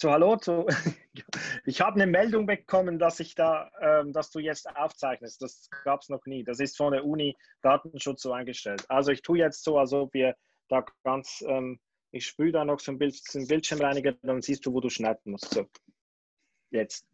[0.00, 0.36] So, hallo.
[0.36, 0.64] Zu,
[1.64, 5.42] ich habe eine Meldung bekommen, dass ich da, ähm, dass du jetzt aufzeichnest.
[5.42, 6.44] Das gab es noch nie.
[6.44, 8.84] Das ist von der Uni Datenschutz so eingestellt.
[8.88, 10.36] Also ich tue jetzt so, als ob wir
[10.68, 11.80] da ganz, ähm,
[12.12, 15.52] ich spüle da noch so ein einen Bildschirmreiniger, dann siehst du, wo du schneiden musst.
[15.52, 15.66] So,
[16.70, 17.04] jetzt.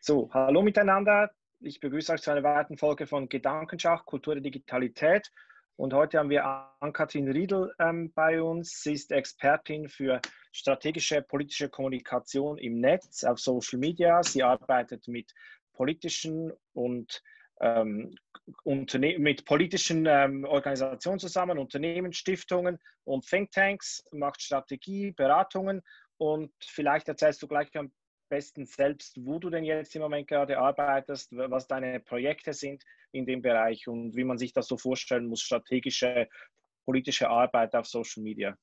[0.00, 1.30] So, hallo miteinander.
[1.60, 5.32] Ich begrüße euch zu einer weiteren Folge von Gedankenschach, Kultur der Digitalität.
[5.76, 8.82] Und heute haben wir Ann-Kathrin Riedel ähm, bei uns.
[8.82, 10.20] Sie ist Expertin für
[10.52, 14.22] strategische politische Kommunikation im Netz, auf Social Media.
[14.22, 15.32] Sie arbeitet mit
[15.72, 17.22] politischen und
[17.60, 18.14] ähm,
[18.64, 25.82] mit politischen ähm, Organisationen zusammen, Unternehmen, Stiftungen und Thinktanks, macht Strategie, Beratungen
[26.16, 27.92] und vielleicht erzählst du gleich ein
[28.28, 33.26] besten selbst, wo du denn jetzt im Moment gerade arbeitest, was deine Projekte sind in
[33.26, 36.28] dem Bereich und wie man sich das so vorstellen muss, strategische
[36.84, 38.56] politische Arbeit auf Social Media.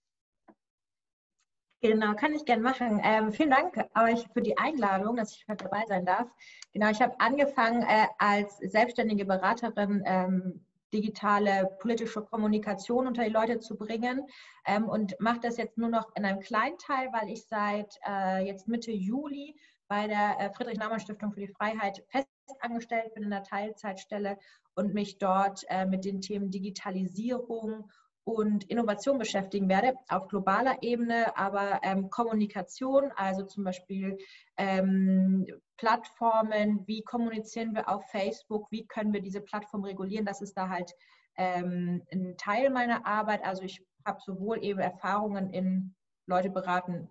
[1.79, 2.99] Genau, kann ich gerne machen.
[3.03, 6.27] Ähm, vielen Dank euch für die Einladung, dass ich heute dabei sein darf.
[6.73, 13.59] Genau, ich habe angefangen äh, als selbstständige Beraterin ähm, digitale politische Kommunikation unter die Leute
[13.59, 14.27] zu bringen
[14.65, 18.43] ähm, und mache das jetzt nur noch in einem kleinen Teil, weil ich seit äh,
[18.43, 19.55] jetzt Mitte Juli
[19.87, 24.39] bei der äh, Friedrich-Naumann-Stiftung für die Freiheit festangestellt bin in der Teilzeitstelle
[24.73, 27.91] und mich dort äh, mit den Themen Digitalisierung
[28.27, 34.17] und Innovation beschäftigen werde, auf globaler Ebene, aber ähm, Kommunikation, also zum Beispiel
[34.57, 35.47] ähm,
[35.77, 40.67] Plattformen, wie kommunizieren wir auf Facebook, wie können wir diese Plattform regulieren, das ist da
[40.67, 40.91] halt
[41.37, 43.45] ähm, ein Teil meiner Arbeit.
[43.45, 47.09] Also ich habe sowohl eben Erfahrungen in Leute beraten,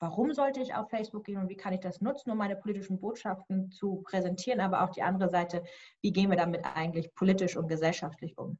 [0.00, 2.98] warum sollte ich auf Facebook gehen und wie kann ich das nutzen, um meine politischen
[2.98, 5.62] Botschaften zu präsentieren, aber auch die andere Seite,
[6.00, 8.58] wie gehen wir damit eigentlich politisch und gesellschaftlich um.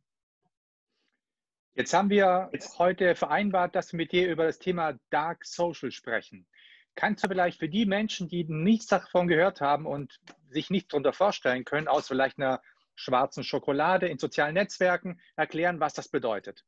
[1.76, 6.46] Jetzt haben wir heute vereinbart, dass wir mit dir über das Thema Dark Social sprechen.
[6.94, 10.20] Kannst du vielleicht für die Menschen, die nichts davon gehört haben und
[10.50, 12.62] sich nicht darunter vorstellen können, aus vielleicht einer
[12.94, 16.64] schwarzen Schokolade in sozialen Netzwerken, erklären, was das bedeutet?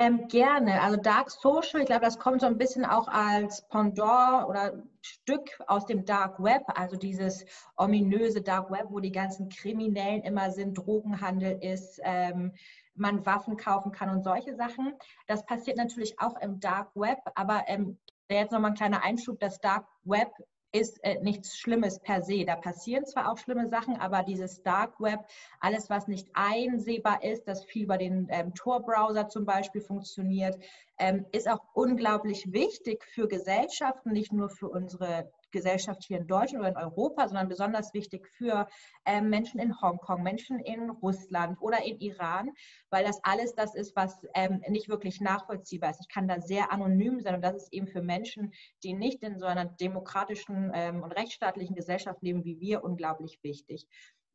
[0.00, 0.80] Ähm, gerne.
[0.80, 5.60] Also Dark Social, ich glaube, das kommt so ein bisschen auch als Pendant oder Stück
[5.66, 7.44] aus dem Dark Web, also dieses
[7.76, 12.54] ominöse Dark Web, wo die ganzen Kriminellen immer sind, Drogenhandel ist, ähm,
[12.94, 14.94] man Waffen kaufen kann und solche Sachen.
[15.26, 17.98] Das passiert natürlich auch im Dark Web, aber ähm,
[18.30, 20.32] jetzt nochmal ein kleiner Einschub, das Dark Web
[20.72, 22.44] ist äh, nichts Schlimmes per se.
[22.44, 25.20] Da passieren zwar auch schlimme Sachen, aber dieses Dark Web,
[25.60, 30.58] alles, was nicht einsehbar ist, das viel über den ähm, Tor-Browser zum Beispiel funktioniert,
[30.98, 36.60] ähm, ist auch unglaublich wichtig für Gesellschaften, nicht nur für unsere Gesellschaft hier in Deutschland
[36.60, 38.68] oder in Europa, sondern besonders wichtig für
[39.04, 42.50] äh, Menschen in Hongkong, Menschen in Russland oder in Iran,
[42.90, 46.00] weil das alles das ist, was ähm, nicht wirklich nachvollziehbar ist.
[46.00, 48.52] Ich kann da sehr anonym sein und das ist eben für Menschen,
[48.82, 53.86] die nicht in so einer demokratischen ähm, und rechtsstaatlichen Gesellschaft leben wie wir, unglaublich wichtig.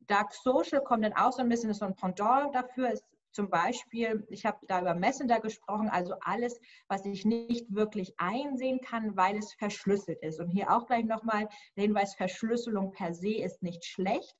[0.06, 3.04] Dark Social kommt dann auch so ein bisschen, ist so ein Pendant dafür, ist
[3.36, 6.58] zum Beispiel, ich habe da über Messenger gesprochen, also alles,
[6.88, 10.40] was ich nicht wirklich einsehen kann, weil es verschlüsselt ist.
[10.40, 11.46] Und hier auch gleich nochmal
[11.76, 14.34] der Hinweis, Verschlüsselung per se ist nicht schlecht.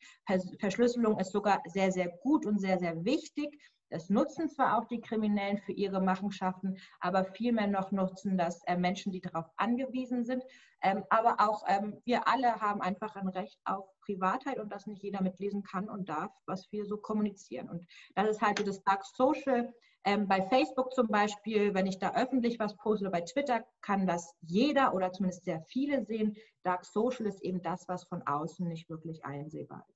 [0.58, 3.54] Verschlüsselung ist sogar sehr, sehr gut und sehr, sehr wichtig.
[3.90, 8.76] Das nutzen zwar auch die Kriminellen für ihre Machenschaften, aber vielmehr noch nutzen das äh,
[8.76, 10.42] Menschen, die darauf angewiesen sind.
[10.82, 15.02] Ähm, aber auch ähm, wir alle haben einfach ein Recht auf Privatheit und das nicht
[15.02, 17.68] jeder mitlesen kann und darf, was wir so kommunizieren.
[17.68, 19.72] Und das ist halt das Dark Social.
[20.04, 24.34] Ähm, bei Facebook zum Beispiel, wenn ich da öffentlich was poste bei Twitter, kann das
[24.40, 26.36] jeder oder zumindest sehr viele sehen.
[26.62, 29.95] Dark Social ist eben das, was von außen nicht wirklich einsehbar ist.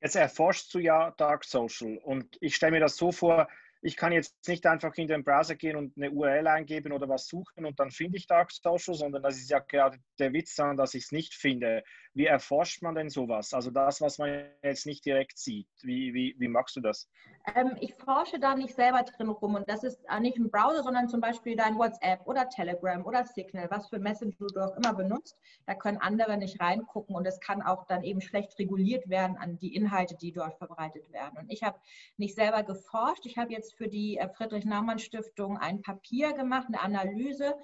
[0.00, 3.48] Jetzt erforschst du ja Dark Social und ich stelle mir das so vor,
[3.82, 7.26] ich kann jetzt nicht einfach in den Browser gehen und eine URL eingeben oder was
[7.26, 10.76] suchen und dann finde ich Dark Social, sondern das ist ja gerade der Witz daran,
[10.76, 11.82] dass ich es nicht finde.
[12.12, 13.54] Wie erforscht man denn sowas?
[13.54, 15.68] Also das, was man jetzt nicht direkt sieht.
[15.82, 17.08] Wie, wie, wie machst du das?
[17.54, 21.08] Ähm, ich forsche da nicht selber drin rum und das ist nicht ein Browser, sondern
[21.08, 25.36] zum Beispiel dein WhatsApp oder Telegram oder Signal, was für Messenger du auch immer benutzt.
[25.66, 29.58] Da können andere nicht reingucken und es kann auch dann eben schlecht reguliert werden an
[29.58, 31.38] die Inhalte, die dort verbreitet werden.
[31.38, 31.78] Und ich habe
[32.16, 33.24] nicht selber geforscht.
[33.24, 37.54] Ich habe jetzt für die äh, Friedrich-Naumann-Stiftung ein Papier gemacht, eine Analyse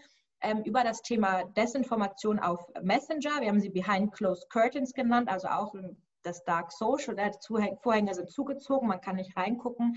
[0.40, 3.40] ähm, über das Thema Desinformation auf Messenger.
[3.40, 5.74] Wir haben sie Behind Closed Curtains genannt, also auch
[6.22, 7.16] das Dark Social.
[7.16, 9.96] Die Vorhänge sind zugezogen, man kann nicht reingucken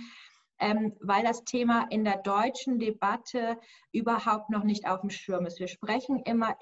[0.59, 3.57] ähm, weil das Thema in der deutschen Debatte
[3.91, 5.59] überhaupt noch nicht auf dem Schirm ist.
[5.59, 6.55] Wir sprechen immer,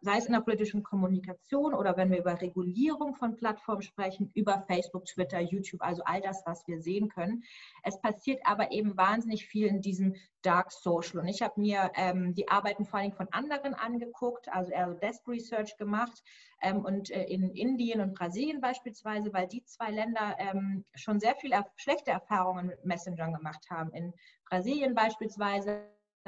[0.00, 4.64] sei es in der politischen Kommunikation oder wenn wir über Regulierung von Plattformen sprechen, über
[4.66, 7.44] Facebook, Twitter, YouTube, also all das, was wir sehen können.
[7.82, 10.14] Es passiert aber eben wahnsinnig viel in diesem
[10.46, 11.20] Dark Social.
[11.20, 14.94] Und ich habe mir ähm, die Arbeiten vor allem von anderen angeguckt, also eher so
[14.94, 16.22] Desk Research gemacht
[16.62, 21.34] ähm, und äh, in Indien und Brasilien beispielsweise, weil die zwei Länder ähm, schon sehr
[21.34, 23.92] viele schlechte Erfahrungen mit Messengern gemacht haben.
[23.92, 24.14] In
[24.48, 25.82] Brasilien beispielsweise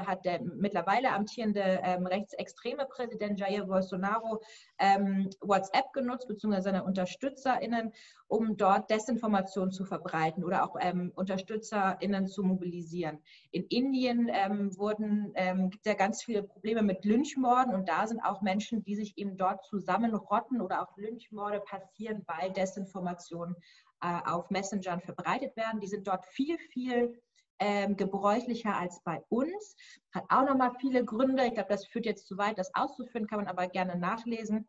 [0.07, 4.41] hat der mittlerweile amtierende ähm, rechtsextreme Präsident Jair Bolsonaro
[4.79, 7.93] ähm, WhatsApp genutzt, beziehungsweise seine UnterstützerInnen,
[8.29, 13.19] um dort Desinformation zu verbreiten oder auch ähm, UnterstützerInnen zu mobilisieren.
[13.51, 18.07] In Indien ähm, wurden, ähm, gibt es ja ganz viele Probleme mit Lynchmorden und da
[18.07, 23.57] sind auch Menschen, die sich eben dort zusammenrotten oder auch Lynchmorde passieren, weil Desinformation
[24.01, 25.81] äh, auf Messengern verbreitet werden.
[25.81, 27.21] Die sind dort viel, viel
[27.61, 29.77] ähm, gebräuchlicher als bei uns.
[30.13, 31.45] Hat auch nochmal viele Gründe.
[31.47, 34.69] Ich glaube, das führt jetzt zu weit, das auszuführen, kann man aber gerne nachlesen.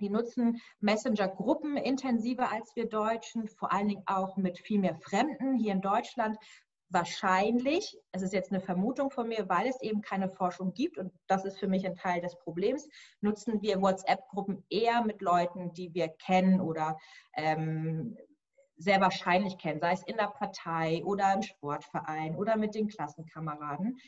[0.00, 5.56] Die nutzen Messenger-Gruppen intensiver als wir Deutschen, vor allen Dingen auch mit viel mehr Fremden
[5.56, 6.38] hier in Deutschland.
[6.88, 11.12] Wahrscheinlich, es ist jetzt eine Vermutung von mir, weil es eben keine Forschung gibt und
[11.28, 12.88] das ist für mich ein Teil des Problems,
[13.20, 16.98] nutzen wir WhatsApp-Gruppen eher mit Leuten, die wir kennen oder
[17.34, 18.16] ähm,
[18.80, 23.98] sehr wahrscheinlich kennen, sei es in der Partei oder im Sportverein oder mit den Klassenkameraden.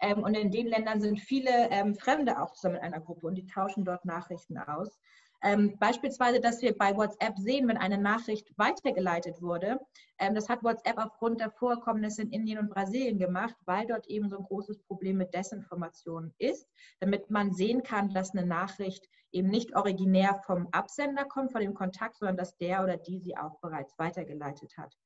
[0.00, 3.34] Ähm, und in den Ländern sind viele ähm, Fremde auch zusammen in einer Gruppe und
[3.34, 4.98] die tauschen dort Nachrichten aus.
[5.42, 9.80] Ähm, beispielsweise, dass wir bei WhatsApp sehen, wenn eine Nachricht weitergeleitet wurde.
[10.18, 14.28] Ähm, das hat WhatsApp aufgrund der Vorkommnisse in Indien und Brasilien gemacht, weil dort eben
[14.28, 16.68] so ein großes Problem mit Desinformation ist,
[17.00, 21.74] damit man sehen kann, dass eine Nachricht eben nicht originär vom Absender kommt, von dem
[21.74, 24.96] Kontakt, sondern dass der oder die sie auch bereits weitergeleitet hat.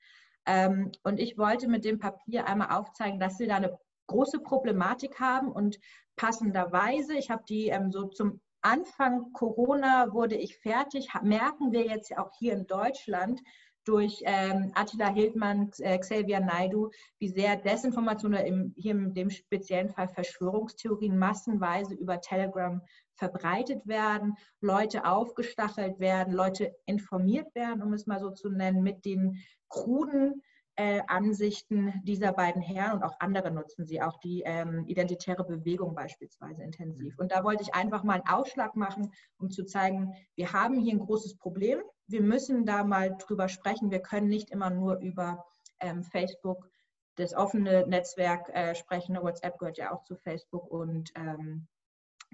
[0.45, 5.19] Ähm, und ich wollte mit dem Papier einmal aufzeigen, dass wir da eine große Problematik
[5.19, 5.79] haben und
[6.17, 12.17] passenderweise, ich habe die ähm, so zum Anfang Corona wurde ich fertig, merken wir jetzt
[12.17, 13.41] auch hier in Deutschland
[13.87, 19.31] durch ähm, Attila Hildmann, äh, Xavier Naidu, wie sehr Desinformation oder im, hier in dem
[19.31, 22.83] speziellen Fall Verschwörungstheorien massenweise über Telegram
[23.15, 29.05] verbreitet werden, Leute aufgestachelt werden, Leute informiert werden, um es mal so zu nennen, mit
[29.05, 30.43] den kruden
[30.77, 35.95] äh, Ansichten dieser beiden Herren und auch andere nutzen sie, auch die ähm, identitäre Bewegung
[35.95, 37.15] beispielsweise intensiv.
[37.17, 37.23] Mhm.
[37.23, 40.93] Und da wollte ich einfach mal einen Ausschlag machen, um zu zeigen, wir haben hier
[40.93, 41.81] ein großes Problem.
[42.07, 43.91] Wir müssen da mal drüber sprechen.
[43.91, 45.45] Wir können nicht immer nur über
[45.81, 46.69] ähm, Facebook,
[47.17, 49.17] das offene Netzwerk äh, sprechen.
[49.17, 51.67] WhatsApp gehört ja auch zu Facebook und ähm,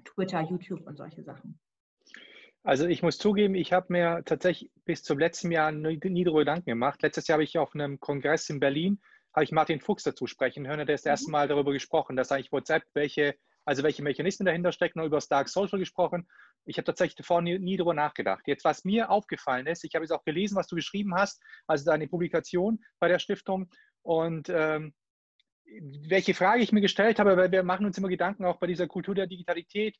[0.03, 1.59] Twitter, YouTube und solche Sachen.
[2.63, 6.69] Also ich muss zugeben, ich habe mir tatsächlich bis zum letzten Jahr nie darüber Gedanken
[6.69, 7.01] gemacht.
[7.01, 9.01] Letztes Jahr habe ich auf einem Kongress in Berlin,
[9.33, 11.33] habe ich Martin Fuchs dazu sprechen hören, der ist das erste mhm.
[11.33, 15.77] Mal darüber gesprochen, dass eigentlich WhatsApp, welche, also welche Mechanismen dahinter stecken, über Stark Social
[15.77, 16.25] gesprochen.
[16.63, 18.43] Ich habe tatsächlich davor nie, nie darüber nachgedacht.
[18.47, 21.83] Jetzt, was mir aufgefallen ist, ich habe jetzt auch gelesen, was du geschrieben hast, also
[21.83, 23.69] deine Publikation bei der Stiftung
[24.03, 24.93] und ähm,
[26.07, 28.87] welche Frage ich mir gestellt habe, weil wir machen uns immer Gedanken auch bei dieser
[28.87, 29.97] Kultur der Digitalität,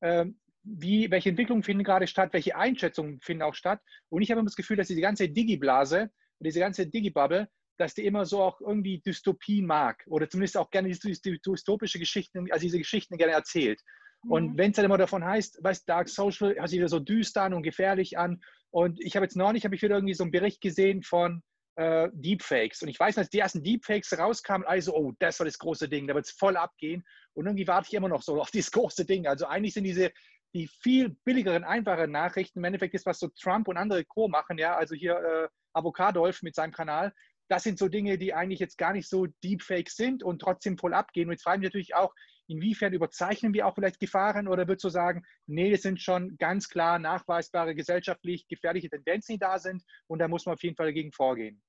[0.00, 3.80] ähm, wie, welche Entwicklungen finden gerade statt, welche Einschätzungen finden auch statt.
[4.08, 6.10] Und ich habe immer das Gefühl, dass diese ganze Digi-Blase,
[6.40, 7.48] diese ganze Digi-Bubble,
[7.78, 12.50] dass die immer so auch irgendwie Dystopie mag oder zumindest auch gerne diese dystopische Geschichten,
[12.50, 13.80] also diese Geschichten gerne erzählt.
[14.24, 14.30] Mhm.
[14.32, 17.42] Und wenn es dann immer davon heißt, weißt Dark Social hört sich wieder so düster
[17.42, 18.40] an und gefährlich an.
[18.70, 21.42] Und ich habe jetzt neulich, habe ich wieder irgendwie so einen Bericht gesehen von
[21.76, 22.82] äh, Deepfakes.
[22.82, 26.06] Und ich weiß, dass die ersten Deepfakes rauskamen, also, oh, das war das große Ding,
[26.06, 27.04] da wird es voll abgehen.
[27.34, 29.26] Und irgendwie warte ich immer noch so auf dieses große Ding.
[29.26, 30.10] Also eigentlich sind diese
[30.54, 34.28] die viel billigeren, einfacheren Nachrichten, im Endeffekt ist, was so Trump und andere Co.
[34.28, 37.12] machen, ja, also hier äh, Avocadolf mit seinem Kanal,
[37.48, 40.94] das sind so Dinge, die eigentlich jetzt gar nicht so Deepfake sind und trotzdem voll
[40.94, 41.28] abgehen.
[41.28, 42.12] Und jetzt fragen wir natürlich auch,
[42.48, 46.68] inwiefern überzeichnen wir auch vielleicht Gefahren oder würdest du sagen, nee, das sind schon ganz
[46.68, 50.86] klar nachweisbare gesellschaftlich gefährliche Tendenzen, die da sind und da muss man auf jeden Fall
[50.86, 51.62] dagegen vorgehen.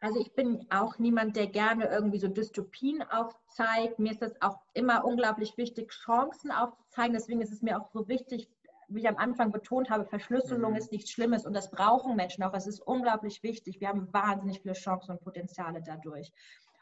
[0.00, 3.98] Also ich bin auch niemand, der gerne irgendwie so Dystopien aufzeigt.
[3.98, 7.14] Mir ist es auch immer unglaublich wichtig, Chancen aufzuzeigen.
[7.14, 8.48] Deswegen ist es mir auch so wichtig,
[8.88, 10.78] wie ich am Anfang betont habe, Verschlüsselung mhm.
[10.78, 12.54] ist nichts Schlimmes und das brauchen Menschen auch.
[12.54, 13.80] Es ist unglaublich wichtig.
[13.80, 16.32] Wir haben wahnsinnig viele Chancen und Potenziale dadurch.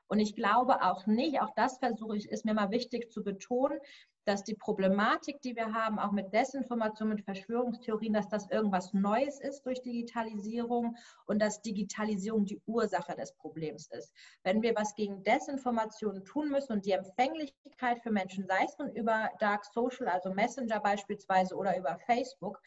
[0.09, 3.81] Und ich glaube auch nicht, auch das versuche ich, ist mir mal wichtig zu betonen,
[4.27, 9.41] dass die Problematik, die wir haben, auch mit Desinformation, mit Verschwörungstheorien, dass das irgendwas Neues
[9.41, 14.13] ist durch Digitalisierung und dass Digitalisierung die Ursache des Problems ist.
[14.43, 18.91] Wenn wir was gegen Desinformation tun müssen und die Empfänglichkeit für Menschen, sei es nun
[18.91, 22.61] über Dark Social, also Messenger beispielsweise oder über Facebook,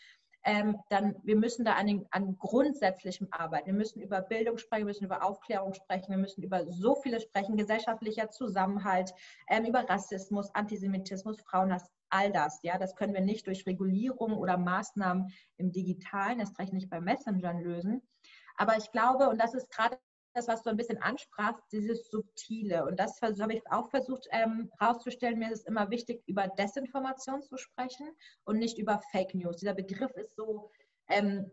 [0.44, 3.68] ähm, dann wir müssen da an, an grundsätzlichem arbeiten.
[3.68, 7.20] Wir müssen über Bildung sprechen, wir müssen über Aufklärung sprechen, wir müssen über so viele
[7.20, 9.14] sprechen, gesellschaftlicher Zusammenhalt,
[9.50, 12.60] ähm, über Rassismus, Antisemitismus, Frauenhass, all das.
[12.64, 17.02] Ja, das können wir nicht durch Regulierung oder Maßnahmen im Digitalen, erst recht nicht bei
[17.02, 18.02] Messengern lösen.
[18.58, 19.98] Aber ich glaube, und das ist gerade
[20.34, 22.86] das, was du ein bisschen ansprachst, dieses Subtile.
[22.86, 25.40] Und das habe ich auch versucht ähm, herauszustellen.
[25.40, 28.10] Mir ist es immer wichtig, über Desinformation zu sprechen
[28.44, 29.58] und nicht über Fake News.
[29.58, 30.70] Dieser Begriff ist so,
[31.08, 31.52] ähm,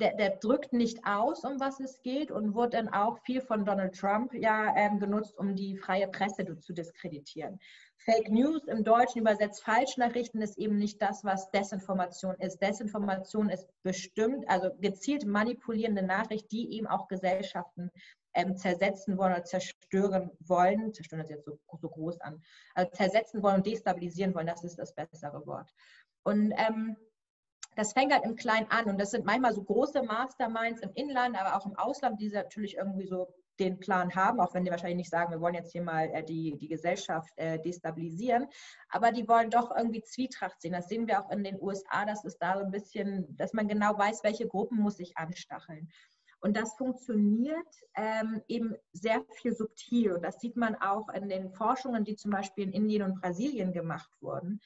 [0.00, 3.64] der, der, drückt nicht aus, um was es geht und wurde dann auch viel von
[3.64, 7.60] Donald Trump ja ähm, genutzt, um die freie Presse zu diskreditieren.
[7.98, 12.60] Fake News im Deutschen übersetzt Falschnachrichten ist eben nicht das, was Desinformation ist.
[12.62, 17.90] Desinformation ist bestimmt, also gezielt manipulierende Nachricht, die eben auch Gesellschaften
[18.34, 20.94] ähm, zersetzen wollen oder zerstören wollen.
[20.94, 22.42] Zerstören ist jetzt so, so groß an.
[22.74, 25.70] Also zersetzen wollen und destabilisieren wollen, das ist das bessere Wort.
[26.22, 26.96] Und ähm,
[27.80, 31.40] das fängt halt im Kleinen an und das sind manchmal so große Masterminds im Inland,
[31.40, 34.98] aber auch im Ausland, die natürlich irgendwie so den Plan haben, auch wenn die wahrscheinlich
[34.98, 38.48] nicht sagen, wir wollen jetzt hier mal äh, die, die Gesellschaft äh, destabilisieren,
[38.90, 40.74] aber die wollen doch irgendwie Zwietracht sehen.
[40.74, 43.66] Das sehen wir auch in den USA, dass es da so ein bisschen, dass man
[43.66, 45.88] genau weiß, welche Gruppen muss sich anstacheln.
[46.40, 50.12] Und das funktioniert ähm, eben sehr viel subtil.
[50.12, 53.72] Und das sieht man auch in den Forschungen, die zum Beispiel in Indien und Brasilien
[53.72, 54.60] gemacht wurden.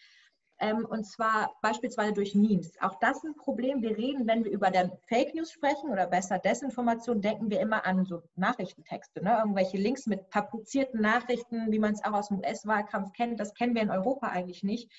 [0.61, 2.81] Ähm, und zwar beispielsweise durch Memes.
[2.81, 3.83] Auch das ist ein Problem.
[3.83, 7.85] Wir reden, wenn wir über den Fake News sprechen oder besser Desinformation, denken wir immer
[7.85, 9.37] an so Nachrichtentexte, ne?
[9.39, 13.41] irgendwelche Links mit papuzierten Nachrichten, wie man es auch aus dem US-Wahlkampf kennt.
[13.41, 14.91] Das kennen wir in Europa eigentlich nicht.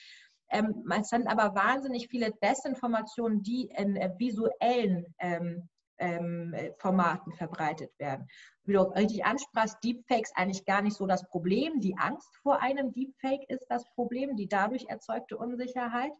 [0.50, 7.92] Ähm, es sind aber wahnsinnig viele Desinformationen, die in äh, visuellen ähm, ähm, Formaten verbreitet
[8.00, 8.28] werden.
[8.64, 11.80] Wie du richtig ansprachst, Deepfakes eigentlich gar nicht so das Problem.
[11.80, 16.14] Die Angst vor einem Deepfake ist das Problem, die dadurch erzeugte Unsicherheit.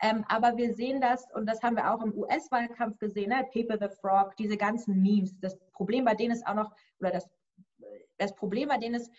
[0.00, 3.46] Ähm, aber wir sehen das, und das haben wir auch im US-Wahlkampf gesehen, ne?
[3.52, 5.38] Paper the Frog, diese ganzen Memes.
[5.40, 7.28] Das Problem bei denen ist auch noch, oder das,
[8.18, 9.10] das Problem bei denen ist,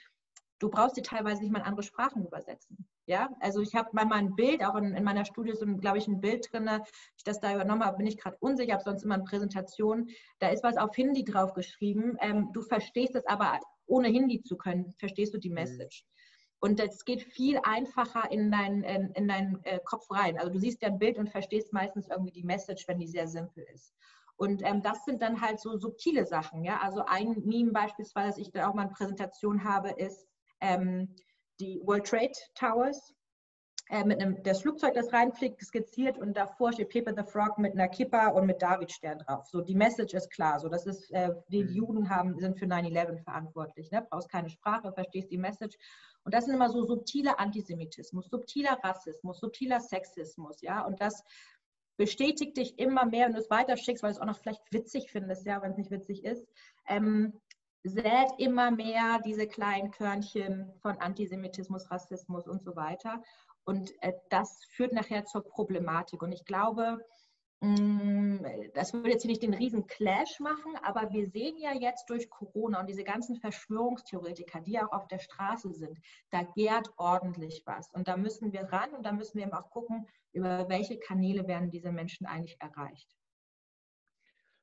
[0.61, 2.87] du brauchst sie teilweise nicht mal in andere Sprachen übersetzen.
[3.07, 6.07] Ja, also ich habe mal ein Bild, auch in, in meiner Studie so, glaube ich,
[6.07, 6.69] ein Bild drin,
[7.17, 10.49] ich das da übernommen habe, bin ich gerade unsicher, habe sonst immer in Präsentationen, da
[10.49, 12.15] ist was auf Hindi drauf geschrieben.
[12.21, 15.55] Ähm, du verstehst es aber, ohne Hindi zu können, verstehst du die mhm.
[15.55, 16.03] Message.
[16.03, 16.11] Mhm.
[16.63, 20.37] Und es geht viel einfacher in, dein, in, in deinen äh, Kopf rein.
[20.37, 23.27] Also du siehst ja ein Bild und verstehst meistens irgendwie die Message, wenn die sehr
[23.27, 23.95] simpel ist.
[24.35, 26.63] Und ähm, das sind dann halt so subtile Sachen.
[26.63, 26.79] Ja?
[26.81, 30.27] Also ein Meme beispielsweise, das ich da auch mal in Präsentation habe, ist,
[30.61, 31.15] ähm,
[31.59, 33.13] die World Trade Towers
[33.91, 37.73] äh, mit einem, das Flugzeug, das reinfliegt, skizziert und davor steht Pepe the Frog mit
[37.73, 39.45] einer Kippa und mit Davidstern drauf.
[39.47, 40.59] So, die Message ist klar.
[40.59, 41.69] So, das ist, äh, die mhm.
[41.69, 43.91] Juden haben, sind für 9-11 verantwortlich.
[43.91, 44.07] Ne?
[44.09, 45.77] Brauchst keine Sprache, verstehst die Message.
[46.23, 50.85] Und das sind immer so subtiler Antisemitismus, subtiler Rassismus, subtiler Sexismus, ja.
[50.85, 51.23] Und das
[51.97, 55.11] bestätigt dich immer mehr, wenn du es weiterschickst, weil du es auch noch vielleicht witzig
[55.11, 56.47] findest, ja, wenn es nicht witzig ist,
[56.87, 57.33] ähm,
[57.83, 63.21] sät immer mehr diese kleinen Körnchen von Antisemitismus, Rassismus und so weiter.
[63.63, 66.21] Und äh, das führt nachher zur Problematik.
[66.21, 66.99] Und ich glaube,
[67.61, 68.37] mm,
[68.73, 72.29] das würde jetzt hier nicht den riesen Clash machen, aber wir sehen ja jetzt durch
[72.29, 77.89] Corona und diese ganzen Verschwörungstheoretiker, die auch auf der Straße sind, da gärt ordentlich was.
[77.91, 81.47] Und da müssen wir ran und da müssen wir eben auch gucken, über welche Kanäle
[81.47, 83.09] werden diese Menschen eigentlich erreicht.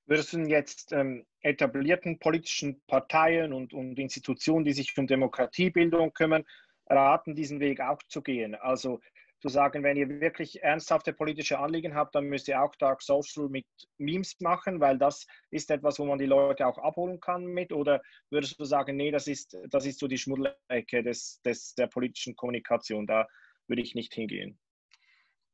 [0.09, 6.45] Du jetzt ähm, etablierten politischen Parteien und, und Institutionen, die sich um Demokratiebildung kümmern,
[6.87, 8.55] raten, diesen Weg auch zu gehen?
[8.55, 9.01] Also
[9.41, 13.51] zu sagen, wenn ihr wirklich ernsthafte politische Anliegen habt, dann müsst ihr auch Dark Social
[13.51, 13.67] mit
[13.99, 17.71] Memes machen, weil das ist etwas, wo man die Leute auch abholen kann mit?
[17.71, 18.01] Oder
[18.31, 22.35] würdest du sagen, nee, das ist, das ist so die Schmuddelecke des, des, der politischen
[22.35, 23.29] Kommunikation, da
[23.67, 24.59] würde ich nicht hingehen?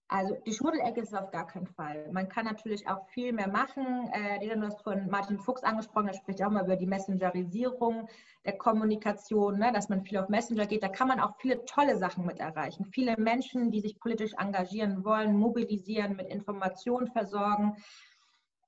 [0.09, 2.11] Also die Schmuddelecke ist es auf gar keinen Fall.
[2.13, 4.11] Man kann natürlich auch viel mehr machen.
[4.13, 8.09] Äh, du hast von Martin Fuchs angesprochen, er spricht auch mal über die Messengerisierung
[8.45, 10.83] der Kommunikation, ne, dass man viel auf Messenger geht.
[10.83, 12.85] Da kann man auch viele tolle Sachen mit erreichen.
[12.93, 17.77] Viele Menschen, die sich politisch engagieren wollen, mobilisieren, mit Informationen versorgen.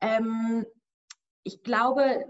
[0.00, 0.64] Ähm,
[1.42, 2.24] ich glaube,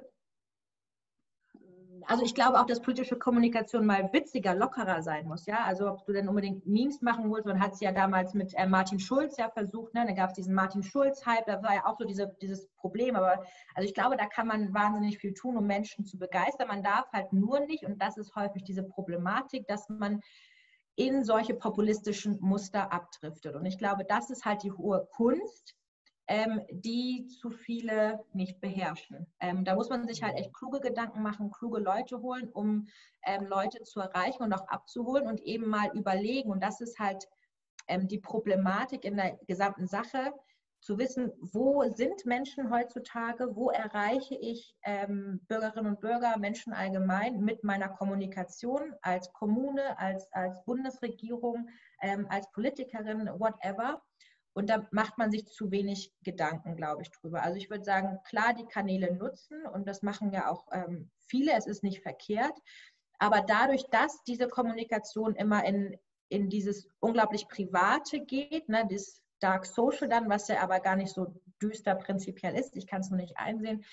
[2.06, 5.46] also ich glaube auch, dass politische Kommunikation mal witziger, lockerer sein muss.
[5.46, 8.54] Ja, also ob du denn unbedingt Memes machen willst, man hat es ja damals mit
[8.54, 9.94] äh, Martin Schulz ja versucht.
[9.94, 10.04] Ne?
[10.06, 13.16] Da gab es diesen Martin Schulz-Hype, da war ja auch so diese, dieses Problem.
[13.16, 16.68] Aber also ich glaube, da kann man wahnsinnig viel tun, um Menschen zu begeistern.
[16.68, 20.20] Man darf halt nur nicht, und das ist häufig diese Problematik, dass man
[20.96, 23.54] in solche populistischen Muster abdriftet.
[23.54, 25.76] Und ich glaube, das ist halt die hohe Kunst,
[26.28, 29.26] ähm, die zu viele nicht beherrschen.
[29.40, 32.88] Ähm, da muss man sich halt echt kluge Gedanken machen, kluge Leute holen, um
[33.24, 36.50] ähm, Leute zu erreichen und auch abzuholen und eben mal überlegen.
[36.50, 37.28] Und das ist halt
[37.88, 40.32] ähm, die Problematik in der gesamten Sache,
[40.80, 47.40] zu wissen, wo sind Menschen heutzutage, wo erreiche ich ähm, Bürgerinnen und Bürger, Menschen allgemein
[47.40, 51.68] mit meiner Kommunikation als Kommune, als, als Bundesregierung,
[52.02, 54.00] ähm, als Politikerin, whatever
[54.56, 57.42] Und da macht man sich zu wenig Gedanken, glaube ich, drüber.
[57.42, 61.52] Also ich würde sagen, klar, die Kanäle nutzen und das machen ja auch ähm, viele,
[61.52, 62.58] es ist nicht verkehrt.
[63.18, 65.98] Aber dadurch, dass diese Kommunikation immer in,
[66.30, 71.12] in dieses unglaublich Private geht, ne, das Dark Social dann, was ja aber gar nicht
[71.12, 73.84] so düster prinzipiell ist, ich kann es nur nicht einsehen,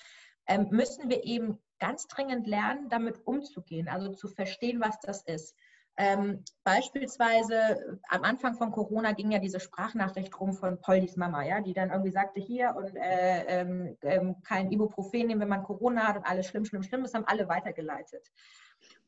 [0.46, 5.54] ähm, müssen wir eben ganz dringend lernen, damit umzugehen, also zu verstehen, was das ist.
[5.96, 11.60] Ähm, beispielsweise am Anfang von Corona ging ja diese Sprachnachricht rum von Poldis Mama, ja,
[11.60, 16.08] die dann irgendwie sagte, hier und äh, ähm, ähm, kein Ibuprofen nehmen, wenn man Corona
[16.08, 18.32] hat und alles schlimm, schlimm, schlimm, das haben alle weitergeleitet.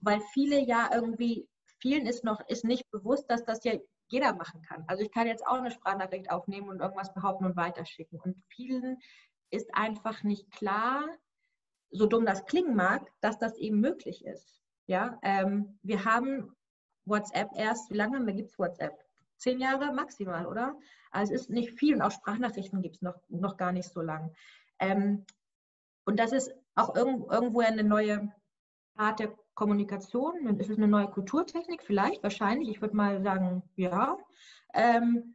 [0.01, 3.73] Weil viele ja irgendwie, vielen ist noch, ist nicht bewusst, dass das ja
[4.09, 4.85] jeder machen kann.
[4.87, 8.21] Also ich kann jetzt auch eine Sprachnachricht aufnehmen und irgendwas behaupten und weiterschicken.
[8.21, 8.99] Und vielen
[9.51, 11.05] ist einfach nicht klar,
[11.91, 14.63] so dumm das klingen mag, dass das eben möglich ist.
[14.87, 16.55] Ja, ähm, wir haben
[17.07, 18.93] WhatsApp erst, wie lange gibt es WhatsApp?
[19.37, 20.77] Zehn Jahre maximal, oder?
[21.11, 24.01] Also es ist nicht viel und auch Sprachnachrichten gibt es noch, noch gar nicht so
[24.01, 24.35] lang.
[24.79, 25.25] Ähm,
[26.05, 28.33] und das ist auch irgend, irgendwo eine neue
[28.97, 30.59] Art der Kommunikation.
[30.59, 31.83] Ist es eine neue Kulturtechnik?
[31.83, 32.69] Vielleicht, wahrscheinlich.
[32.69, 34.17] Ich würde mal sagen, ja.
[34.75, 35.35] Ähm,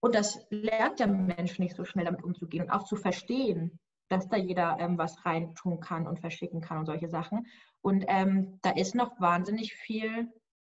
[0.00, 3.78] und das lernt der Mensch nicht so schnell damit umzugehen und auch zu verstehen,
[4.08, 7.46] dass da jeder ähm, was reintun kann und verschicken kann und solche Sachen.
[7.82, 10.28] Und ähm, da ist noch wahnsinnig viel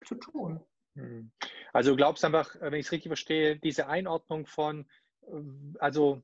[0.06, 0.64] zu tun.
[0.96, 1.32] Hm.
[1.74, 4.88] Also du glaubst einfach, wenn ich es richtig verstehe, diese Einordnung von,
[5.28, 5.34] äh,
[5.80, 6.24] also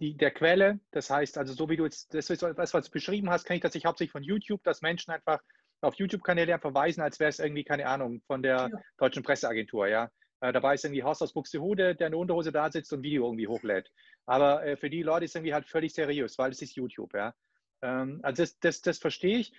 [0.00, 3.44] die, der Quelle, das heißt, also so wie du jetzt das, was du beschrieben hast,
[3.44, 5.40] kenne ich tatsächlich hauptsächlich von YouTube, dass Menschen einfach
[5.82, 8.80] auf YouTube-Kanäle verweisen, als wäre es irgendwie, keine Ahnung, von der ja.
[8.98, 10.10] deutschen Presseagentur, ja.
[10.40, 13.02] Äh, dabei ist irgendwie Horst aus Buxtehude, der in der Unterhose da sitzt und ein
[13.02, 13.90] Video irgendwie hochlädt.
[14.26, 17.12] Aber äh, für die Leute ist es irgendwie halt völlig seriös, weil es ist YouTube,
[17.14, 17.34] ja.
[17.82, 19.52] Ähm, also das, das, das verstehe ich.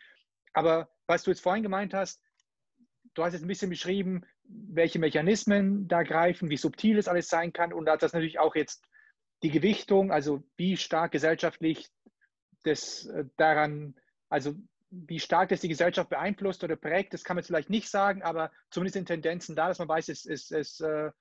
[0.53, 2.21] Aber was du jetzt vorhin gemeint hast,
[3.13, 7.53] du hast jetzt ein bisschen beschrieben, welche Mechanismen da greifen, wie subtil es alles sein
[7.53, 8.85] kann und das natürlich auch jetzt
[9.43, 11.89] die Gewichtung, also wie stark gesellschaftlich
[12.63, 13.95] das äh, daran,
[14.29, 14.55] also
[14.91, 18.51] wie stark das die Gesellschaft beeinflusst oder prägt, das kann man vielleicht nicht sagen, aber
[18.69, 21.11] zumindest in Tendenzen da, dass man weiß, es, es, es äh,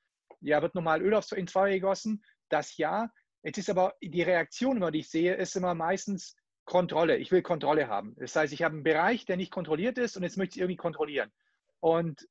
[0.41, 3.11] ja, wird nochmal Öl aufs, ins Feuer gegossen, das ja.
[3.43, 6.37] Jetzt ist aber die Reaktion die ich sehe, ist immer meistens
[6.71, 7.17] Kontrolle.
[7.17, 8.15] Ich will Kontrolle haben.
[8.19, 10.77] Das heißt, ich habe einen Bereich, der nicht kontrolliert ist und jetzt möchte ich irgendwie
[10.77, 11.33] kontrollieren.
[11.81, 12.29] Und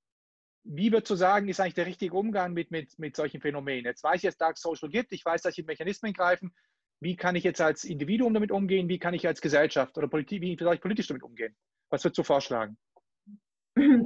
[0.64, 3.84] wie wird zu sagen, ist eigentlich der richtige Umgang mit, mit, mit solchen Phänomenen?
[3.84, 6.54] Jetzt weiß ich, dass Dark Social gibt, ich weiß, dass hier Mechanismen greifen.
[7.02, 8.88] Wie kann ich jetzt als Individuum damit umgehen?
[8.88, 11.54] Wie kann ich als Gesellschaft oder politi wie soll ich politisch damit umgehen?
[11.90, 12.78] Was würdest du vorschlagen?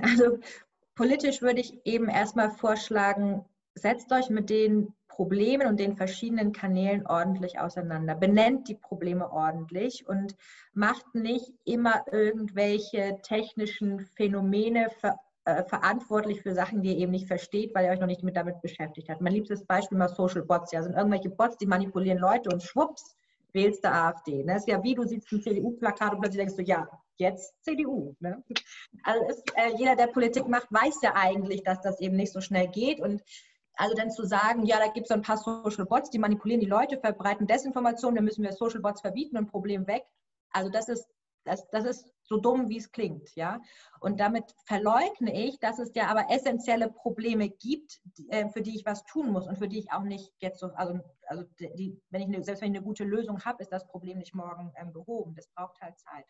[0.02, 0.40] Also
[0.96, 7.06] politisch würde ich eben erstmal vorschlagen, setzt euch mit den Problemen und den verschiedenen Kanälen
[7.06, 8.16] ordentlich auseinander.
[8.16, 10.36] Benennt die Probleme ordentlich und
[10.74, 17.28] macht nicht immer irgendwelche technischen Phänomene ver äh, verantwortlich für Sachen, die ihr eben nicht
[17.28, 19.20] versteht, weil ihr euch noch nicht mit damit beschäftigt habt.
[19.20, 20.72] Mein liebstes Beispiel mal Social Bots.
[20.72, 23.18] Ja, sind irgendwelche Bots, die manipulieren Leute und schwupps,
[23.52, 24.38] wählst du AfD.
[24.38, 24.54] Ne?
[24.54, 28.16] Das ist ja wie, du siehst ein CDU-Plakat und plötzlich denkst du, ja, jetzt CDU.
[28.22, 28.42] Ne?
[29.04, 32.40] Also ist, äh, jeder, der Politik macht, weiß ja eigentlich, dass das eben nicht so
[32.40, 33.22] schnell geht und
[33.76, 36.62] also dann zu sagen, ja, da gibt es so ein paar Social Bots, die manipulieren
[36.62, 40.06] die Leute, verbreiten Desinformation, dann müssen wir Social Bots verbieten und Problem weg.
[40.52, 41.10] Also das ist,
[41.44, 43.62] das, das ist so dumm, wie es klingt, ja.
[44.00, 48.86] Und damit verleugne ich, dass es ja aber essentielle Probleme gibt, äh, für die ich
[48.86, 52.22] was tun muss und für die ich auch nicht jetzt so, also, also die, wenn
[52.22, 54.94] ich eine, selbst wenn ich eine gute Lösung habe, ist das Problem nicht morgen ähm,
[54.94, 55.36] behoben.
[55.36, 56.26] Das braucht halt Zeit.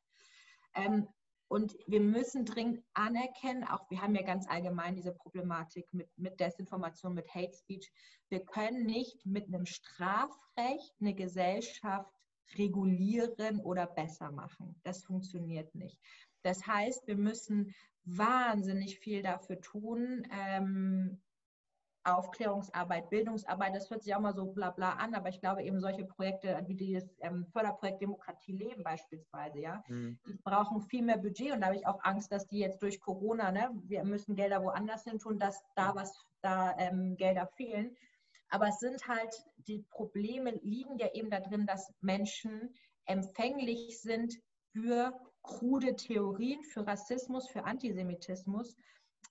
[0.76, 1.08] Ähm,
[1.54, 6.40] und wir müssen dringend anerkennen, auch wir haben ja ganz allgemein diese Problematik mit, mit
[6.40, 7.94] Desinformation, mit Hate Speech.
[8.30, 12.12] Wir können nicht mit einem Strafrecht eine Gesellschaft
[12.58, 14.76] regulieren oder besser machen.
[14.82, 16.00] Das funktioniert nicht.
[16.42, 21.22] Das heißt, wir müssen wahnsinnig viel dafür tun, ähm,
[22.06, 25.80] Aufklärungsarbeit, Bildungsarbeit, das hört sich auch mal so bla bla an, aber ich glaube eben
[25.80, 30.20] solche Projekte wie das ähm, Förderprojekt Demokratie leben beispielsweise, ja, mhm.
[30.28, 33.00] die brauchen viel mehr Budget und da habe ich auch Angst, dass die jetzt durch
[33.00, 37.96] Corona, ne, wir müssen Gelder woanders hin tun, dass da was, da ähm, Gelder fehlen.
[38.50, 39.34] Aber es sind halt,
[39.68, 44.36] die Probleme liegen ja eben da drin, dass Menschen empfänglich sind
[44.74, 48.76] für krude Theorien, für Rassismus, für Antisemitismus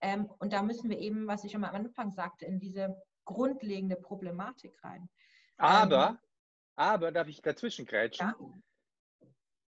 [0.00, 2.96] ähm, und da müssen wir eben, was ich schon mal am Anfang sagte, in diese
[3.24, 5.08] grundlegende Problematik rein.
[5.56, 6.18] Aber, ähm,
[6.76, 8.28] aber darf ich dazwischen grätschen?
[8.28, 9.28] Ja.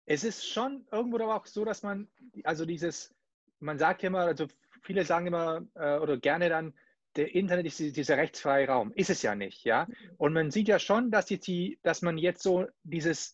[0.05, 2.07] Es ist schon irgendwo aber auch so, dass man,
[2.43, 3.13] also dieses,
[3.59, 4.47] man sagt ja immer, also
[4.81, 6.73] viele sagen immer äh, oder gerne dann,
[7.15, 8.93] der Internet ist dieser rechtsfreie Raum.
[8.93, 9.87] Ist es ja nicht, ja.
[10.17, 13.33] Und man sieht ja schon, dass, die, dass man jetzt so dieses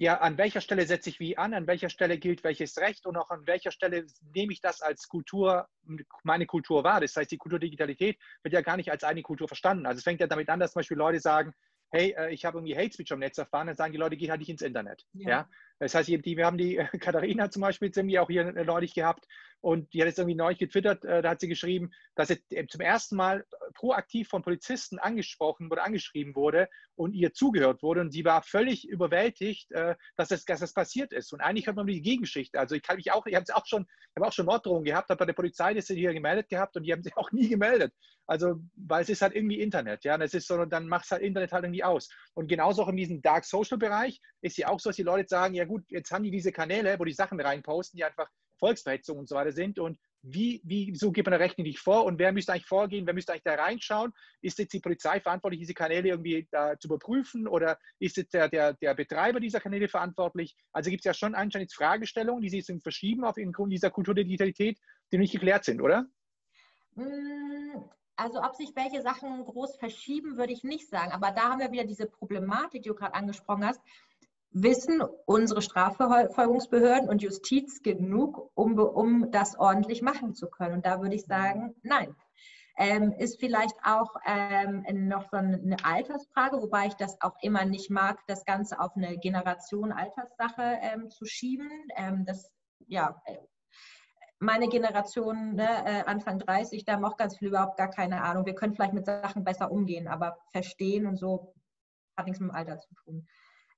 [0.00, 3.16] ja, an welcher Stelle setze ich wie an, an welcher Stelle gilt welches Recht und
[3.16, 5.66] auch an welcher Stelle nehme ich das als Kultur,
[6.22, 7.00] meine Kultur wahr.
[7.00, 9.86] Das heißt, die Kulturdigitalität wird ja gar nicht als eine Kultur verstanden.
[9.86, 11.52] Also es fängt ja damit an, dass zum Beispiel Leute sagen,
[11.90, 14.30] hey, äh, ich habe irgendwie Hate Speech am Netz erfahren, dann sagen die Leute, geh
[14.30, 15.04] halt nicht ins Internet.
[15.14, 15.28] Ja.
[15.28, 15.48] ja?
[15.78, 18.94] Das heißt, die, wir haben die äh, Katharina zum Beispiel ziemlich auch hier äh, neulich
[18.94, 19.26] gehabt
[19.60, 22.80] und die hat jetzt irgendwie neulich getwittert, äh, da hat sie geschrieben, dass sie zum
[22.80, 28.24] ersten Mal proaktiv von Polizisten angesprochen oder angeschrieben wurde und ihr zugehört wurde und sie
[28.24, 31.32] war völlig überwältigt, äh, dass, das, dass das passiert ist.
[31.32, 32.58] Und eigentlich hat man die Gegenschichte.
[32.58, 33.86] Also ich kann auch, ich habe auch schon,
[34.16, 36.92] habe auch schon Morddrohungen gehabt, habe bei der Polizei das hier gemeldet gehabt und die
[36.92, 37.92] haben sich auch nie gemeldet.
[38.28, 40.14] Also, weil es ist halt irgendwie Internet, ja.
[40.14, 42.10] Und es ist so, dann macht es halt Internet halt irgendwie aus.
[42.34, 45.28] Und genauso auch in diesem Dark Social Bereich ist ja auch so, dass die Leute
[45.28, 48.28] sagen, ja gut, jetzt haben die diese Kanäle, wo die Sachen reinposten, die einfach
[48.58, 49.78] Volksverhetzung und so weiter sind.
[49.78, 53.06] Und wie, wie, so gibt man eine Rechnung nicht vor und wer müsste eigentlich vorgehen,
[53.06, 54.12] wer müsste eigentlich da reinschauen?
[54.42, 58.48] Ist jetzt die Polizei verantwortlich, diese Kanäle irgendwie da zu überprüfen oder ist jetzt der,
[58.48, 60.56] der, der Betreiber dieser Kanäle verantwortlich?
[60.72, 64.14] Also gibt es ja schon anscheinend Fragestellungen, die sich verschieben auf den Grund dieser Kultur
[64.14, 64.78] der Digitalität,
[65.12, 66.06] die nicht geklärt sind, oder?
[66.96, 67.84] Mm,
[68.16, 71.12] also ob sich welche Sachen groß verschieben, würde ich nicht sagen.
[71.12, 73.80] Aber da haben wir wieder diese Problematik, die du gerade angesprochen hast
[74.50, 80.74] wissen unsere Strafverfolgungsbehörden und Justiz genug, um, um das ordentlich machen zu können?
[80.74, 82.14] Und da würde ich sagen, nein.
[82.80, 87.90] Ähm, ist vielleicht auch ähm, noch so eine Altersfrage, wobei ich das auch immer nicht
[87.90, 91.68] mag, das Ganze auf eine Generation Alterssache ähm, zu schieben.
[91.96, 92.52] Ähm, das,
[92.86, 93.20] ja,
[94.38, 98.46] meine Generation, ne, äh, Anfang 30, da haben auch ganz viele überhaupt gar keine Ahnung.
[98.46, 101.54] Wir können vielleicht mit Sachen besser umgehen, aber verstehen und so
[102.16, 103.26] hat nichts mit dem Alter zu tun.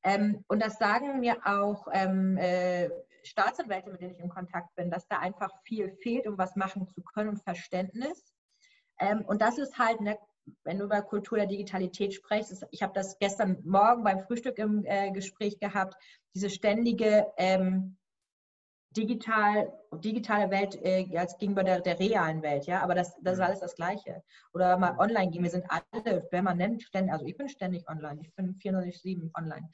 [0.03, 2.89] Ähm, und das sagen mir auch ähm, äh,
[3.23, 6.87] Staatsanwälte, mit denen ich in Kontakt bin, dass da einfach viel fehlt, um was machen
[6.89, 8.35] zu können und Verständnis.
[8.99, 10.19] Ähm, und das ist halt, ne,
[10.65, 14.85] wenn du über Kultur der Digitalität sprichst, ich habe das gestern Morgen beim Frühstück im
[14.85, 15.97] äh, Gespräch gehabt,
[16.35, 17.97] diese ständige ähm,
[18.97, 19.73] digital,
[20.03, 23.45] digitale Welt äh, als gegenüber der, der, realen Welt, ja, aber das, das ist mhm.
[23.45, 24.23] alles das Gleiche.
[24.53, 28.35] Oder mal online gehen, wir sind alle permanent ständig, also ich bin ständig online, ich
[28.35, 29.69] bin 24-7 online.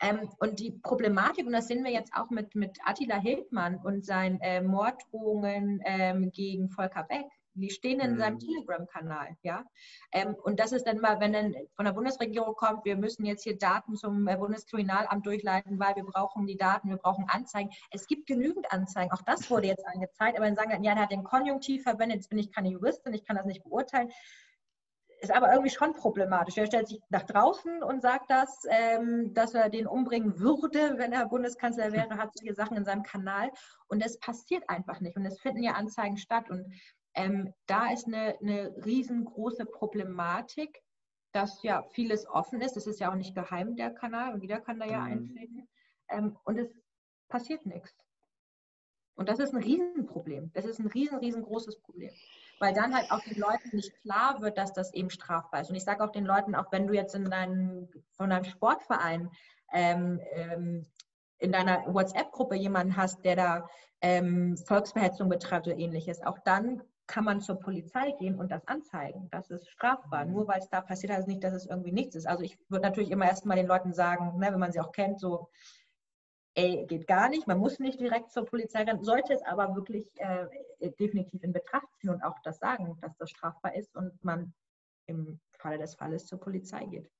[0.00, 4.04] Ähm, und die Problematik, und das sehen wir jetzt auch mit, mit Attila Hildmann und
[4.04, 7.26] seinen äh, Morddrohungen ähm, gegen Volker Beck,
[7.60, 8.40] die stehen in seinem mhm.
[8.40, 9.64] Telegram-Kanal, ja.
[10.12, 13.44] Ähm, und das ist dann mal, wenn dann von der Bundesregierung kommt, wir müssen jetzt
[13.44, 17.70] hier Daten zum äh, Bundeskriminalamt durchleiten, weil wir brauchen die Daten, wir brauchen Anzeigen.
[17.90, 21.12] Es gibt genügend Anzeigen, auch das wurde jetzt angezeigt, aber dann sagen, ja, er hat
[21.12, 24.10] den Konjunktiv verwendet, jetzt bin ich keine Juristin, ich kann das nicht beurteilen.
[25.20, 26.58] Ist aber irgendwie schon problematisch.
[26.58, 31.12] Er stellt sich nach draußen und sagt das, ähm, dass er den umbringen würde, wenn
[31.12, 33.50] er Bundeskanzler wäre, hat solche Sachen in seinem Kanal.
[33.86, 35.16] Und es passiert einfach nicht.
[35.16, 36.50] Und es finden ja Anzeigen statt.
[36.50, 36.66] Und
[37.14, 40.82] ähm, da ist eine, eine riesengroße Problematik,
[41.32, 42.76] dass ja vieles offen ist.
[42.76, 45.12] Das ist ja auch nicht geheim, der Kanal, und jeder kann da ja mhm.
[45.12, 45.68] eintreten.
[46.08, 46.68] Ähm, und es
[47.28, 47.94] passiert nichts.
[49.16, 50.50] Und das ist ein Riesenproblem.
[50.54, 52.10] Das ist ein riesen, riesengroßes Problem.
[52.58, 55.70] Weil dann halt auch den Leuten nicht klar wird, dass das eben strafbar ist.
[55.70, 59.30] Und ich sage auch den Leuten, auch wenn du jetzt in deinem, von deinem Sportverein
[59.72, 60.86] ähm, ähm,
[61.38, 63.68] in deiner WhatsApp-Gruppe jemanden hast, der da
[64.00, 69.28] ähm, Volksverhetzung betreibt oder ähnliches, auch dann kann man zur Polizei gehen und das anzeigen.
[69.30, 70.24] Das ist strafbar.
[70.24, 72.26] Nur weil es da passiert, heißt nicht, dass es irgendwie nichts ist.
[72.26, 75.20] Also ich würde natürlich immer erstmal den Leuten sagen, ne, wenn man sie auch kennt,
[75.20, 75.48] so,
[76.54, 80.08] ey, geht gar nicht, man muss nicht direkt zur Polizei rennen, sollte es aber wirklich
[80.16, 80.46] äh,
[80.98, 84.54] definitiv in Betracht ziehen und auch das sagen, dass das strafbar ist und man
[85.06, 87.10] im Falle des Falles zur Polizei geht.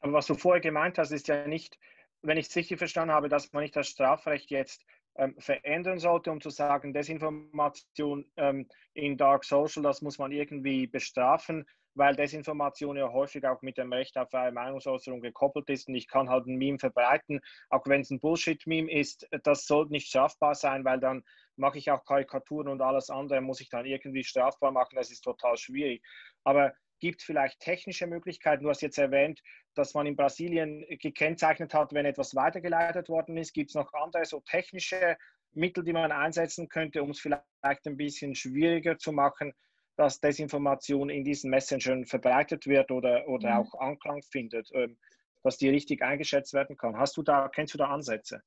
[0.00, 1.78] Aber was du vorher gemeint hast, ist ja nicht,
[2.20, 4.84] wenn ich es richtig verstanden habe, dass man nicht das Strafrecht jetzt
[5.16, 10.86] ähm, verändern sollte, um zu sagen, Desinformation ähm, in Dark Social, das muss man irgendwie
[10.86, 15.94] bestrafen, weil Desinformation ja häufig auch mit dem Recht auf freie Meinungsäußerung gekoppelt ist und
[15.94, 20.08] ich kann halt ein Meme verbreiten, auch wenn es ein Bullshit-Meme ist, das sollte nicht
[20.08, 21.22] strafbar sein, weil dann
[21.56, 25.20] mache ich auch Karikaturen und alles andere muss ich dann irgendwie strafbar machen, das ist
[25.20, 26.02] total schwierig.
[26.44, 28.62] Aber gibt es vielleicht technische Möglichkeiten?
[28.62, 29.42] Du hast jetzt erwähnt,
[29.74, 33.52] dass man in Brasilien gekennzeichnet hat, wenn etwas weitergeleitet worden ist.
[33.52, 35.16] Gibt es noch andere so technische
[35.52, 37.42] Mittel, die man einsetzen könnte, um es vielleicht
[37.86, 39.52] ein bisschen schwieriger zu machen,
[39.96, 43.56] dass Desinformation in diesen Messengern verbreitet wird oder, oder mhm.
[43.56, 44.96] auch Anklang findet, ähm,
[45.42, 46.96] dass die richtig eingeschätzt werden kann.
[46.96, 48.42] Hast du da, kennst du da Ansätze?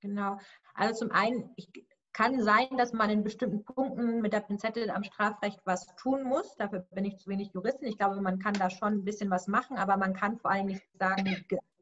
[0.00, 0.36] Genau.
[0.74, 1.68] Also zum einen, ich
[2.12, 6.56] kann sein, dass man in bestimmten Punkten mit der Pinzette am Strafrecht was tun muss.
[6.56, 7.88] Dafür bin ich zu wenig Juristin.
[7.88, 10.66] Ich glaube, man kann da schon ein bisschen was machen, aber man kann vor allem
[10.66, 11.24] nicht sagen,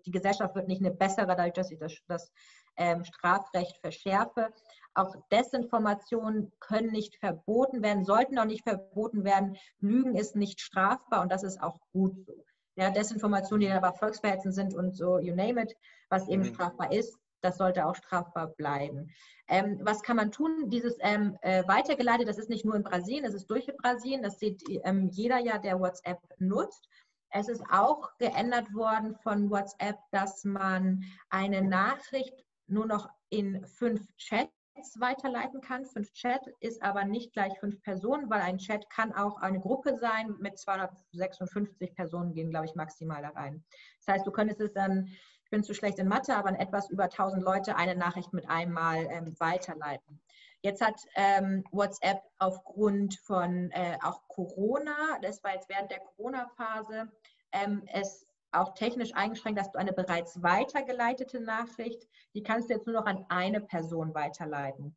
[0.07, 2.33] die Gesellschaft wird nicht eine bessere, dadurch, dass ich das, das
[2.77, 4.53] ähm, Strafrecht verschärfe.
[4.95, 9.57] Auch Desinformationen können nicht verboten werden, sollten auch nicht verboten werden.
[9.81, 12.45] Lügen ist nicht strafbar und das ist auch gut so.
[12.77, 15.75] Ja, Desinformation, die dann aber volksverhetzend sind und so, you name it,
[16.11, 16.55] was eben mhm.
[16.55, 19.11] strafbar ist, das sollte auch strafbar bleiben.
[19.49, 20.69] Ähm, was kann man tun?
[20.69, 24.39] Dieses ähm, äh, weitergeleitet, das ist nicht nur in Brasilien, das ist durch Brasilien, das
[24.39, 26.89] sieht ähm, jeder ja, der WhatsApp nutzt.
[27.31, 34.07] Es ist auch geändert worden von WhatsApp, dass man eine Nachricht nur noch in fünf
[34.17, 34.51] Chats
[34.99, 35.85] weiterleiten kann.
[35.85, 39.97] Fünf Chat ist aber nicht gleich fünf Personen, weil ein Chat kann auch eine Gruppe
[39.97, 40.37] sein.
[40.39, 43.65] Mit 256 Personen gehen, glaube ich, maximal da rein.
[44.05, 45.09] Das heißt, du könntest es dann
[45.49, 48.51] ich bin zu schlecht in Mathe, aber in etwas über 1000 Leute eine Nachricht mit
[48.51, 50.21] einmal ähm, weiterleiten.
[50.61, 57.11] Jetzt hat ähm, WhatsApp aufgrund von äh, auch Corona, das war jetzt während der Corona-Phase,
[57.53, 62.87] ähm, es auch technisch eingeschränkt, dass du eine bereits weitergeleitete Nachricht, die kannst du jetzt
[62.87, 64.95] nur noch an eine Person weiterleiten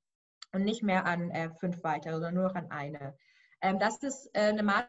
[0.51, 3.15] und nicht mehr an äh, fünf weitere, sondern nur noch an eine.
[3.61, 4.85] Ähm, das ist äh, eine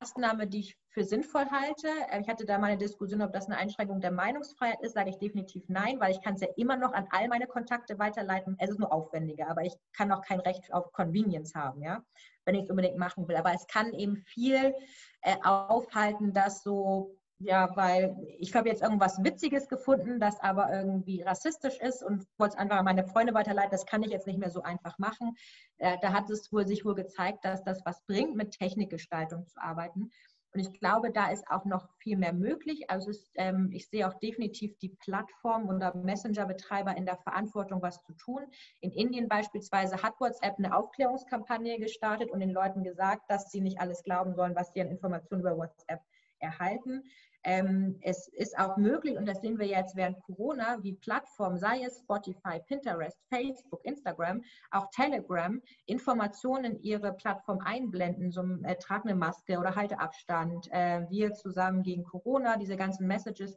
[0.00, 1.88] Maßnahme, die ich für sinnvoll halte.
[2.10, 5.10] Ähm, ich hatte da mal eine Diskussion, ob das eine Einschränkung der Meinungsfreiheit ist, sage
[5.10, 8.56] ich definitiv nein, weil ich kann es ja immer noch an all meine Kontakte weiterleiten.
[8.58, 12.02] Es ist nur aufwendiger, aber ich kann auch kein Recht auf Convenience haben, ja,
[12.44, 13.36] wenn ich es unbedingt machen will.
[13.36, 14.74] Aber es kann eben viel
[15.22, 21.22] äh, aufhalten, dass so ja, weil ich habe jetzt irgendwas Witziges gefunden, das aber irgendwie
[21.22, 23.70] rassistisch ist und wollte es einfach an meine Freunde weiterleiten.
[23.70, 25.36] Das kann ich jetzt nicht mehr so einfach machen.
[25.76, 29.60] Äh, da hat es wohl, sich wohl gezeigt, dass das was bringt, mit Technikgestaltung zu
[29.60, 30.10] arbeiten.
[30.54, 32.90] Und ich glaube, da ist auch noch viel mehr möglich.
[32.90, 38.02] Also ist, ähm, ich sehe auch definitiv die Plattform oder Messenger-Betreiber in der Verantwortung, was
[38.02, 38.46] zu tun.
[38.80, 43.80] In Indien beispielsweise hat WhatsApp eine Aufklärungskampagne gestartet und den Leuten gesagt, dass sie nicht
[43.80, 46.00] alles glauben sollen, was sie an Informationen über WhatsApp
[46.40, 47.04] erhalten.
[47.48, 51.82] Ähm, es ist auch möglich, und das sehen wir jetzt während Corona, wie Plattformen, sei
[51.82, 59.06] es Spotify, Pinterest, Facebook, Instagram, auch Telegram, Informationen in ihre Plattform einblenden, so äh, trag
[59.06, 63.56] eine Maske oder halte Abstand, äh, wir zusammen gegen Corona, diese ganzen Messages.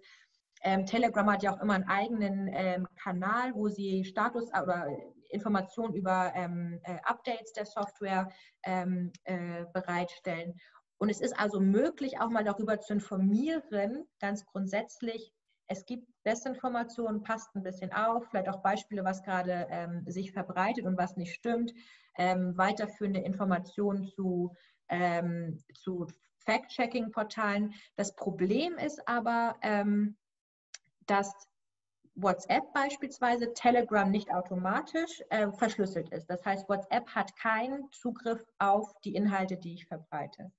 [0.63, 4.87] Ähm, Telegram hat ja auch immer einen eigenen ähm, Kanal, wo sie Status oder
[5.31, 8.29] Informationen über ähm, äh, Updates der Software
[8.63, 10.53] ähm, äh, bereitstellen.
[11.01, 15.33] Und es ist also möglich, auch mal darüber zu informieren, ganz grundsätzlich.
[15.65, 20.85] Es gibt Desinformation, passt ein bisschen auf, vielleicht auch Beispiele, was gerade ähm, sich verbreitet
[20.85, 21.73] und was nicht stimmt,
[22.19, 24.55] ähm, weiterführende Informationen zu,
[24.89, 26.05] ähm, zu
[26.45, 27.73] Fact-Checking-Portalen.
[27.95, 30.15] Das Problem ist aber, ähm,
[31.07, 31.33] dass
[32.13, 36.29] WhatsApp beispielsweise, Telegram nicht automatisch äh, verschlüsselt ist.
[36.29, 40.51] Das heißt, WhatsApp hat keinen Zugriff auf die Inhalte, die ich verbreite.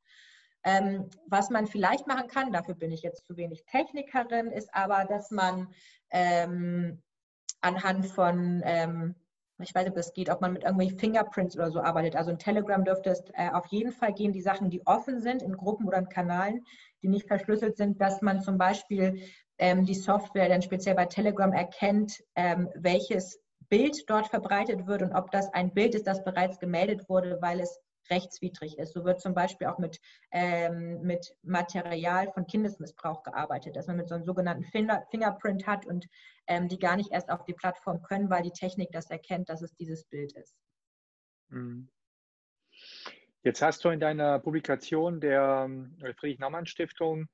[0.65, 5.05] Ähm, was man vielleicht machen kann, dafür bin ich jetzt zu wenig Technikerin, ist aber,
[5.05, 5.69] dass man
[6.11, 7.03] ähm,
[7.61, 9.15] anhand von, ähm,
[9.59, 12.17] ich weiß nicht, ob das geht, ob man mit irgendwelchen Fingerprints oder so arbeitet.
[12.17, 15.43] Also in Telegram dürfte es äh, auf jeden Fall gehen, die Sachen, die offen sind
[15.43, 16.65] in Gruppen oder in Kanalen,
[17.03, 19.23] die nicht verschlüsselt sind, dass man zum Beispiel
[19.59, 25.13] ähm, die Software dann speziell bei Telegram erkennt, ähm, welches Bild dort verbreitet wird und
[25.13, 28.93] ob das ein Bild ist, das bereits gemeldet wurde, weil es rechtswidrig ist.
[28.93, 34.09] So wird zum Beispiel auch mit, ähm, mit Material von Kindesmissbrauch gearbeitet, dass man mit
[34.09, 36.09] so einem sogenannten Finger, Fingerprint hat und
[36.47, 39.63] ähm, die gar nicht erst auf die Plattform können, weil die Technik das erkennt, dass
[39.63, 40.55] es dieses Bild ist.
[41.49, 41.89] Mhm.
[43.45, 45.69] Jetzt hast du in deiner Publikation der
[46.01, 47.29] äh, Friedrich-Naumann-Stiftung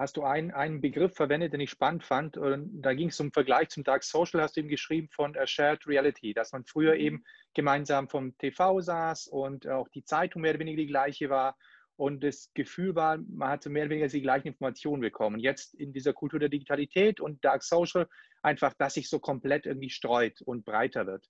[0.00, 2.38] hast du einen, einen Begriff verwendet, den ich spannend fand.
[2.38, 5.46] Und da ging es um Vergleich zum Dark Social, hast du eben geschrieben von a
[5.46, 7.00] Shared Reality, dass man früher mhm.
[7.00, 11.54] eben gemeinsam vom TV saß und auch die Zeitung mehr oder weniger die gleiche war.
[11.96, 15.38] Und das Gefühl war, man hatte mehr oder weniger die gleichen Informationen bekommen.
[15.38, 18.08] Jetzt in dieser Kultur der Digitalität und Dark Social
[18.40, 21.26] einfach, dass sich so komplett irgendwie streut und breiter wird.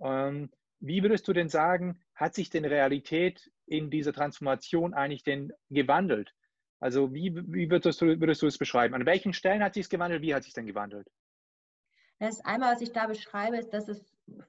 [0.00, 5.52] Ähm, wie würdest du denn sagen, hat sich denn Realität in dieser Transformation eigentlich denn
[5.70, 6.32] gewandelt?
[6.82, 8.94] Also wie, wie würdest, du, würdest du es beschreiben?
[8.94, 10.20] An welchen Stellen hat sich es gewandelt?
[10.20, 11.06] Wie hat sich denn gewandelt?
[12.18, 14.04] Das einmal, was ich da beschreibe, ist, dass es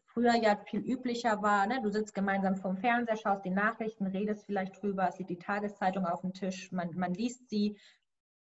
[0.06, 1.68] früher ja viel üblicher war.
[1.68, 1.80] Ne?
[1.84, 6.08] Du sitzt gemeinsam vorm Fernseher, schaust die Nachrichten, redest vielleicht drüber, es liegt die Tageszeitung
[6.08, 7.78] auf dem Tisch, man, man liest sie.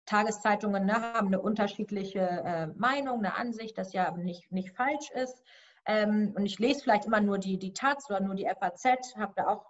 [0.05, 5.43] Tageszeitungen ne, haben eine unterschiedliche äh, Meinung, eine Ansicht, das ja nicht, nicht falsch ist.
[5.85, 9.33] Ähm, und ich lese vielleicht immer nur die, die Taz oder nur die FAZ, habe
[9.35, 9.65] da auch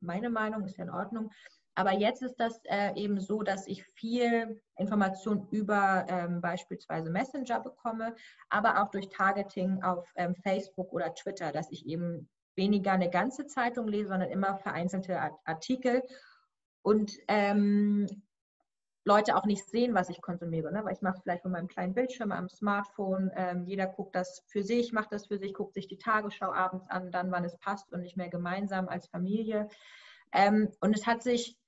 [0.00, 1.30] meine Meinung, ist ja in Ordnung.
[1.74, 7.60] Aber jetzt ist das äh, eben so, dass ich viel Information über ähm, beispielsweise Messenger
[7.60, 8.14] bekomme,
[8.50, 13.46] aber auch durch Targeting auf ähm, Facebook oder Twitter, dass ich eben weniger eine ganze
[13.46, 16.02] Zeitung lese, sondern immer vereinzelte Artikel
[16.82, 18.06] und ähm,
[19.04, 20.72] Leute auch nicht sehen, was ich konsumiere.
[20.72, 20.84] Ne?
[20.84, 24.62] Weil ich mache vielleicht von meinem kleinen Bildschirm am Smartphone, ähm, jeder guckt das für
[24.62, 27.92] sich, macht das für sich, guckt sich die Tagesschau abends an, dann wann es passt
[27.92, 29.68] und nicht mehr gemeinsam als Familie.
[30.32, 31.58] Ähm, und es hat sich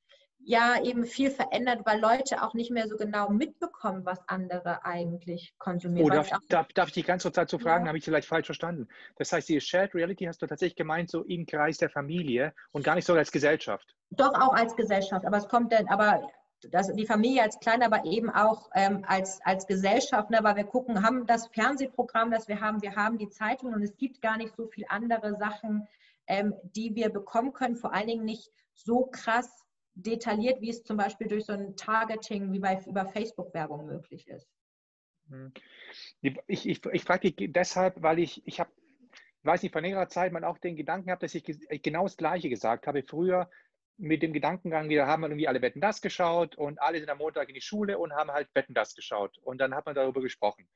[0.46, 5.54] ja eben viel verändert, weil Leute auch nicht mehr so genau mitbekommen, was andere eigentlich
[5.58, 6.06] konsumieren.
[6.06, 7.84] Oh, darf, darf, darf, ich dich ganz kurz dazu fragen?
[7.84, 7.88] Ja.
[7.88, 8.88] Habe ich vielleicht falsch verstanden?
[9.16, 12.84] Das heißt, die Shared Reality hast du tatsächlich gemeint, so im Kreis der Familie und
[12.84, 13.94] gar nicht so als Gesellschaft?
[14.10, 15.26] Doch, auch als Gesellschaft.
[15.26, 16.28] Aber es kommt dann, aber
[16.70, 20.64] das, die Familie als klein, aber eben auch ähm, als, als Gesellschaft, ne, weil wir
[20.64, 24.36] gucken, haben das Fernsehprogramm, das wir haben, wir haben die Zeitung und es gibt gar
[24.36, 25.86] nicht so viele andere Sachen,
[26.26, 29.63] ähm, die wir bekommen können, vor allen Dingen nicht so krass
[29.94, 34.48] detailliert, wie es zum Beispiel durch so ein Targeting wie bei über Facebook-Werbung möglich ist.
[35.28, 35.52] Hm.
[36.20, 38.70] Ich, ich, ich frage dich deshalb, weil ich, ich habe,
[39.42, 41.44] weiß nicht, vor längerer Zeit mal auch den Gedanken habe, dass ich
[41.82, 43.02] genau das Gleiche gesagt habe.
[43.02, 43.48] Früher
[43.96, 47.48] mit dem Gedankengang, wir haben irgendwie alle Wetten das geschaut und alle sind am Montag
[47.48, 49.38] in die Schule und haben halt Wetten das geschaut.
[49.38, 50.68] Und dann hat man darüber gesprochen.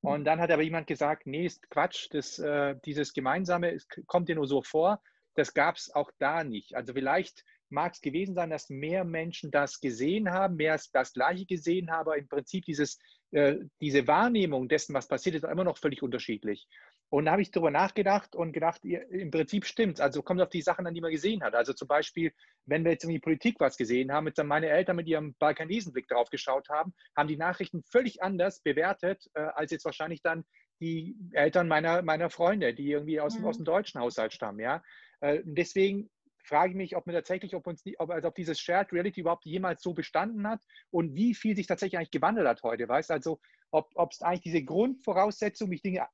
[0.00, 4.28] Und dann hat aber jemand gesagt, nee, ist Quatsch, das, äh, dieses Gemeinsame es kommt
[4.28, 5.02] dir nur so vor.
[5.34, 6.74] Das gab es auch da nicht.
[6.76, 11.46] Also vielleicht mag es gewesen sein, dass mehr Menschen das gesehen haben, mehr das Gleiche
[11.46, 12.98] gesehen haben, aber im Prinzip dieses,
[13.30, 16.66] äh, diese Wahrnehmung dessen, was passiert, ist immer noch völlig unterschiedlich.
[17.10, 20.60] Und da habe ich darüber nachgedacht und gedacht, im Prinzip stimmt Also kommt auf die
[20.60, 21.54] Sachen an, die man gesehen hat.
[21.54, 22.32] Also zum Beispiel,
[22.66, 26.06] wenn wir jetzt in die Politik was gesehen haben, jetzt meine Eltern mit ihrem Balkanesenblick
[26.06, 30.44] drauf geschaut haben, haben die Nachrichten völlig anders bewertet, äh, als jetzt wahrscheinlich dann
[30.80, 33.46] die Eltern meiner, meiner Freunde, die irgendwie aus, mhm.
[33.46, 34.60] aus dem deutschen Haushalt stammen.
[34.60, 34.82] Ja?
[35.20, 36.10] Äh, deswegen
[36.48, 39.44] frage ich mich, ob mir tatsächlich, ob uns, ob, also ob dieses Shared Reality überhaupt
[39.44, 43.38] jemals so bestanden hat und wie viel sich tatsächlich eigentlich gewandelt hat heute, weißt also,
[43.70, 46.08] ob es eigentlich diese Grundvoraussetzung, wie ich Dinge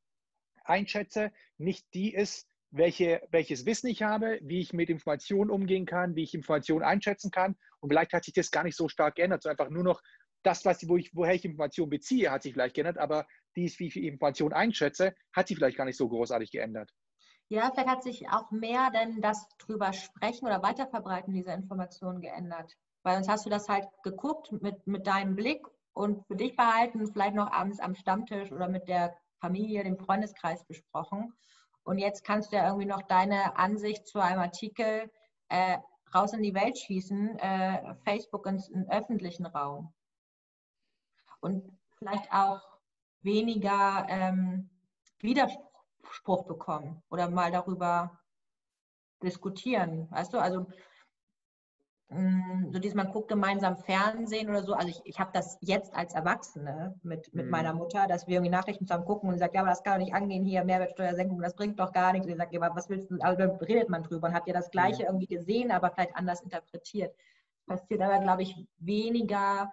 [0.64, 6.16] einschätze, nicht die ist, welche, welches Wissen ich habe, wie ich mit Informationen umgehen kann,
[6.16, 7.56] wie ich Informationen einschätzen kann.
[7.80, 10.02] Und vielleicht hat sich das gar nicht so stark geändert, sondern einfach nur noch
[10.42, 13.86] das, was, wo ich, woher ich Informationen beziehe, hat sich vielleicht geändert, aber dies, wie
[13.86, 16.90] ich Informationen einschätze, hat sich vielleicht gar nicht so großartig geändert.
[17.48, 22.74] Ja, vielleicht hat sich auch mehr denn das drüber sprechen oder weiterverbreiten dieser Informationen geändert.
[23.02, 27.06] Weil sonst hast du das halt geguckt mit, mit deinem Blick und für dich behalten,
[27.06, 31.34] vielleicht noch abends am Stammtisch oder mit der Familie, dem Freundeskreis besprochen.
[31.84, 35.10] Und jetzt kannst du ja irgendwie noch deine Ansicht zu einem Artikel
[35.50, 35.78] äh,
[36.14, 39.92] raus in die Welt schießen, äh, Facebook ins, in öffentlichen Raum.
[41.40, 42.62] Und vielleicht auch
[43.20, 44.70] weniger ähm,
[45.20, 45.73] Widerspruch
[46.14, 48.18] Spruch bekommen oder mal darüber
[49.22, 50.08] diskutieren.
[50.10, 50.66] Weißt du, also
[52.08, 54.74] mm, so dieses, man guckt gemeinsam Fernsehen oder so.
[54.74, 57.50] Also ich, ich habe das jetzt als Erwachsene mit, mit mhm.
[57.50, 59.98] meiner Mutter, dass wir irgendwie Nachrichten zusammen gucken und sie sagt, ja, aber das kann
[59.98, 62.26] doch nicht angehen hier, Mehrwertsteuersenkung, das bringt doch gar nichts.
[62.26, 64.46] Und ich sage, ja, aber was willst du, also da redet man drüber und hat
[64.46, 65.08] ja das Gleiche mhm.
[65.08, 67.14] irgendwie gesehen, aber vielleicht anders interpretiert.
[67.66, 69.72] Passiert aber, glaube ich, weniger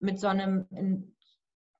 [0.00, 1.14] mit so einem, in,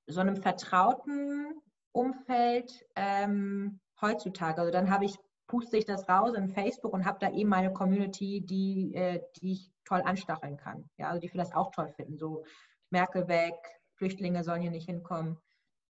[0.05, 1.61] so einem vertrauten
[1.97, 4.61] Umfeld ähm, heutzutage.
[4.61, 5.15] Also dann habe ich,
[5.47, 9.53] puste ich das raus in Facebook und habe da eben meine Community, die, äh, die
[9.53, 10.87] ich toll anstacheln kann.
[10.97, 12.17] Ja, also die vielleicht auch toll finden.
[12.17, 12.45] So
[12.91, 13.55] Merkel weg,
[13.95, 15.37] Flüchtlinge sollen hier nicht hinkommen.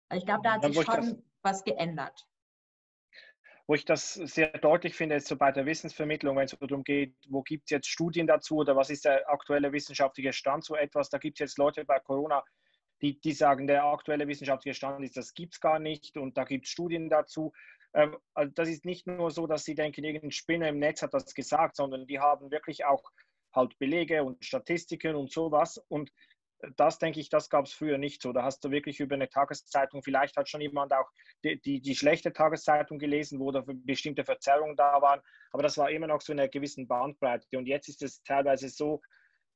[0.07, 2.25] Also ich glaube, da hat sich schon was geändert.
[3.69, 7.17] Wo ich das sehr deutlich finde, ist so bei der Wissensvermittlung, wenn es darum geht,
[7.27, 11.09] wo gibt es jetzt Studien dazu oder was ist der aktuelle wissenschaftliche Stand zu etwas.
[11.09, 12.45] Da gibt es jetzt Leute bei Corona,
[13.01, 16.43] die, die sagen, der aktuelle wissenschaftliche Stand ist, das gibt es gar nicht und da
[16.43, 17.53] gibt es Studien dazu.
[17.93, 21.13] Ähm, also das ist nicht nur so, dass sie denken, irgendein Spinner im Netz hat
[21.13, 23.03] das gesagt, sondern die haben wirklich auch
[23.53, 25.81] halt Belege und Statistiken und sowas.
[25.87, 26.11] Und
[26.75, 28.33] das denke ich, das gab es früher nicht so.
[28.33, 31.09] Da hast du wirklich über eine Tageszeitung, vielleicht hat schon jemand auch
[31.43, 35.91] die, die, die schlechte Tageszeitung gelesen, wo da bestimmte Verzerrungen da waren, aber das war
[35.91, 37.57] immer noch so in einer gewissen Bandbreite.
[37.57, 39.01] Und jetzt ist es teilweise so,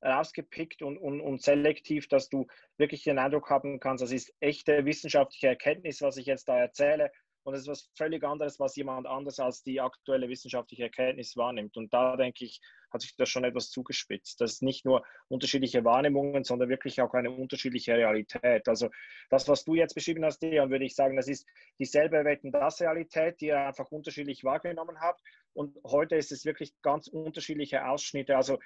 [0.02, 4.84] rausgepickt und, und, und selektiv, dass du wirklich den Eindruck haben kannst, das ist echte
[4.84, 7.10] wissenschaftliche Erkenntnis, was ich jetzt da erzähle.
[7.44, 11.76] Und es ist was völlig anderes, was jemand anders als die aktuelle wissenschaftliche Erkenntnis wahrnimmt.
[11.76, 12.60] Und da denke ich,
[12.92, 14.40] hat sich das schon etwas zugespitzt.
[14.40, 18.68] Das ist nicht nur unterschiedliche Wahrnehmungen, sondern wirklich auch eine unterschiedliche Realität.
[18.68, 18.90] Also
[19.28, 21.46] das, was du jetzt beschrieben hast, Dejan, würde ich sagen, das ist
[21.80, 25.20] dieselbe Wetten-Das-Realität, die ihr einfach unterschiedlich wahrgenommen habt.
[25.52, 28.36] Und heute ist es wirklich ganz unterschiedliche Ausschnitte.
[28.36, 28.58] Also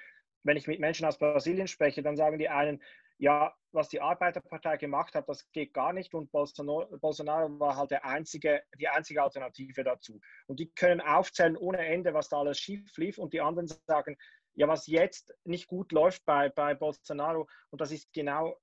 [0.47, 2.81] wenn ich mit Menschen aus Brasilien spreche, dann sagen die einen,
[3.17, 8.63] ja, was die Arbeiterpartei gemacht hat, das geht gar nicht und Bolsonaro, war halt einzige,
[8.79, 10.21] die einzige Alternative dazu.
[10.47, 14.17] Und die können aufzählen ohne Ende, was da alles schief lief und die anderen sagen,
[14.53, 18.57] ja, was jetzt nicht gut läuft bei, bei Bolsonaro und das ist genau,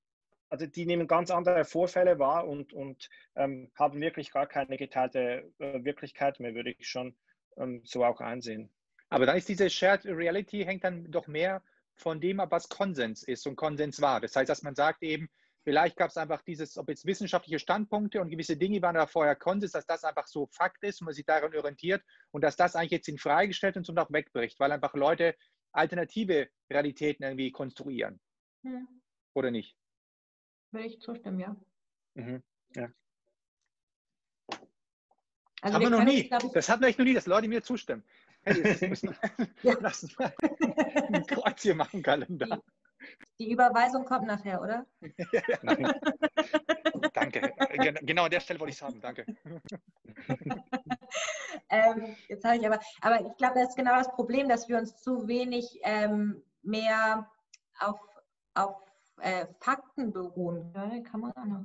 [0.49, 5.53] also die nehmen ganz andere Vorfälle wahr und, und ähm, haben wirklich gar keine geteilte
[5.59, 7.15] äh, Wirklichkeit mehr, würde ich schon
[7.59, 8.71] ähm, so auch einsehen.
[9.11, 11.63] Aber dann ist diese Shared Reality hängt dann doch mehr
[11.97, 14.21] von dem ab, was Konsens ist und Konsens war.
[14.21, 15.29] Das heißt, dass man sagt eben,
[15.63, 19.37] vielleicht gab es einfach dieses, ob jetzt wissenschaftliche Standpunkte und gewisse Dinge waren da vorher
[19.37, 22.77] Konsens, dass das einfach so Fakt ist und man sich daran orientiert und dass das
[22.77, 25.35] eigentlich jetzt in Frage gestellt und so auch wegbricht, weil einfach Leute
[25.73, 28.21] alternative Realitäten irgendwie konstruieren.
[28.63, 28.89] Hm.
[29.35, 29.77] Oder nicht?
[30.71, 31.57] Würde ich zustimmen, ja.
[32.15, 32.43] Mhm.
[32.75, 32.91] ja.
[35.61, 36.29] Also haben wir noch nie.
[36.29, 38.05] Das, das hatten wir echt noch nie, dass Leute mir zustimmen.
[38.45, 39.77] Hey, jetzt müssen wir, ja.
[39.81, 40.33] lass uns mal
[41.13, 42.63] ein Kreuz hier machen, Kalender.
[43.39, 44.87] Die, die Überweisung kommt nachher, oder?
[45.33, 45.59] ja, ja.
[47.15, 47.53] danke.
[48.03, 49.01] Genau an der Stelle wollte ich es haben.
[49.01, 49.25] Danke.
[51.71, 54.79] ähm, jetzt habe ich aber, aber ich glaube, das ist genau das Problem, dass wir
[54.79, 57.31] uns zu wenig ähm, mehr
[57.79, 57.99] auf,
[58.55, 58.77] auf
[59.21, 60.73] äh, Fakten beruhen.
[60.75, 61.65] Ja, kann man auch noch.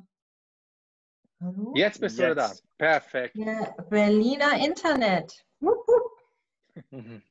[1.42, 1.72] Hallo?
[1.74, 2.30] Jetzt bist Jetzt.
[2.30, 2.52] du da.
[2.78, 3.36] Perfekt.
[3.36, 5.46] Ja, Berliner Internet.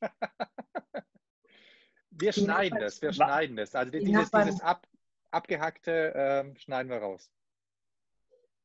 [2.11, 3.74] wir schneiden das, wir schneiden das.
[3.74, 4.86] Also dieses, dieses ab,
[5.30, 7.30] abgehackte äh, schneiden wir raus.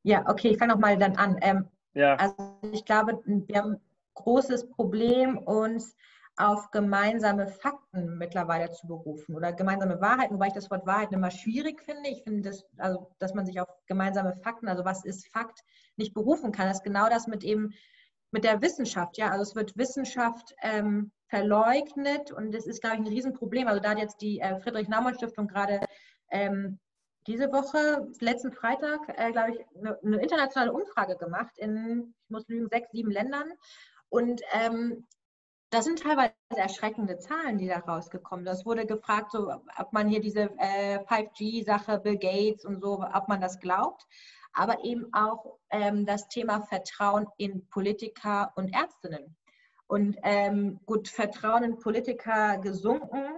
[0.04, 1.38] Ja, okay, ich fange nochmal dann an.
[1.42, 2.16] Ähm, ja.
[2.16, 3.82] Also ich glaube, wir haben ein
[4.16, 5.96] großes Problem, uns
[6.36, 11.30] auf gemeinsame Fakten mittlerweile zu berufen oder gemeinsame Wahrheiten, wobei ich das Wort Wahrheit immer
[11.30, 12.10] schwierig finde.
[12.10, 15.64] Ich finde, das, also, dass man sich auf gemeinsame Fakten, also was ist Fakt,
[15.96, 16.68] nicht berufen kann.
[16.68, 17.74] Das ist genau das mit eben
[18.34, 19.18] mit der Wissenschaft.
[19.18, 23.68] Ja, also es wird Wissenschaft ähm, verleugnet und das ist, glaube ich, ein Riesenproblem.
[23.68, 25.80] Also da hat jetzt die äh, Friedrich-Naumann-Stiftung gerade
[26.32, 26.80] ähm,
[27.28, 32.48] diese Woche, letzten Freitag, äh, glaube ich, eine, eine, internationale Umfrage gemacht in, ich muss
[32.50, 33.52] lügen, sechs, sieben Ländern.
[34.10, 35.06] Und ähm,
[35.70, 38.54] das sind teilweise erschreckende Zahlen, die da rausgekommen sind.
[38.54, 43.28] Es wurde gefragt, so, ob man hier diese äh, 5G-Sache, Bill Gates und so, ob
[43.28, 44.06] man das glaubt.
[44.54, 49.36] Aber eben auch ähm, das Thema Vertrauen in Politiker und Ärztinnen.
[49.88, 53.38] Und ähm, gut, Vertrauen in Politiker gesunken,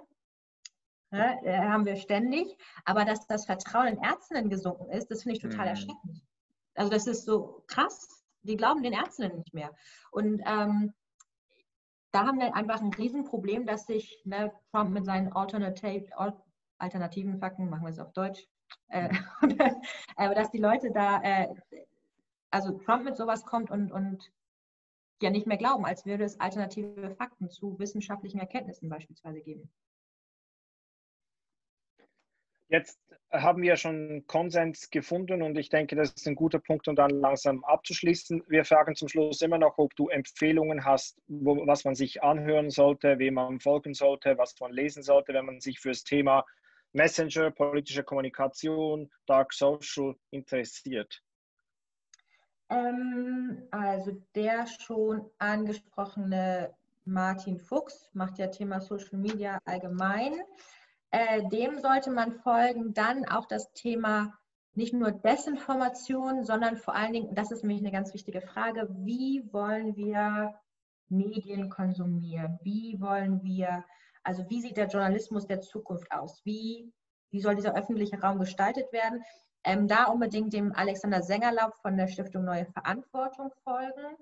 [1.12, 2.58] ne, äh, haben wir ständig.
[2.86, 5.72] Aber dass das Vertrauen in Ärztinnen gesunken ist, das finde ich total mhm.
[5.72, 6.22] erschreckend.
[6.76, 8.24] Also das ist so krass.
[8.44, 9.74] Die glauben den Ärztinnen nicht mehr.
[10.12, 10.94] Und ähm,
[12.12, 16.08] da haben wir einfach ein Riesenproblem, dass sich ne, Trump mit seinen Alternative,
[16.78, 18.48] alternativen Fakten, machen wir es auf Deutsch,
[18.90, 19.10] äh,
[20.16, 21.48] aber dass die Leute da, äh,
[22.52, 24.32] also Trump mit sowas kommt und, und
[25.22, 29.70] ja nicht mehr glauben, als würde es alternative Fakten zu wissenschaftlichen Erkenntnissen beispielsweise geben.
[32.68, 33.00] Jetzt
[33.32, 37.12] haben wir schon Konsens gefunden und ich denke, das ist ein guter Punkt, um dann
[37.12, 38.44] langsam abzuschließen.
[38.48, 42.72] Wir fragen zum Schluss immer noch, ob du Empfehlungen hast, wo, was man sich anhören
[42.72, 46.44] sollte, wem man folgen sollte, was man lesen sollte, wenn man sich für das Thema
[46.96, 51.22] Messenger, politische Kommunikation, Dark Social interessiert.
[52.70, 56.74] Ähm, also der schon angesprochene
[57.04, 60.34] Martin Fuchs macht ja Thema Social Media allgemein.
[61.12, 62.94] Äh, dem sollte man folgen.
[62.94, 64.34] Dann auch das Thema
[64.74, 69.44] nicht nur Desinformation, sondern vor allen Dingen, das ist nämlich eine ganz wichtige Frage, wie
[69.52, 70.56] wollen wir
[71.10, 72.60] Medien konsumieren?
[72.64, 73.86] Wie wollen wir,
[74.26, 76.42] also wie sieht der Journalismus der Zukunft aus?
[76.44, 76.92] Wie,
[77.32, 79.24] wie soll dieser öffentliche Raum gestaltet werden?
[79.64, 84.18] Ähm, da unbedingt dem Alexander Sengerlaub von der Stiftung Neue Verantwortung folgen.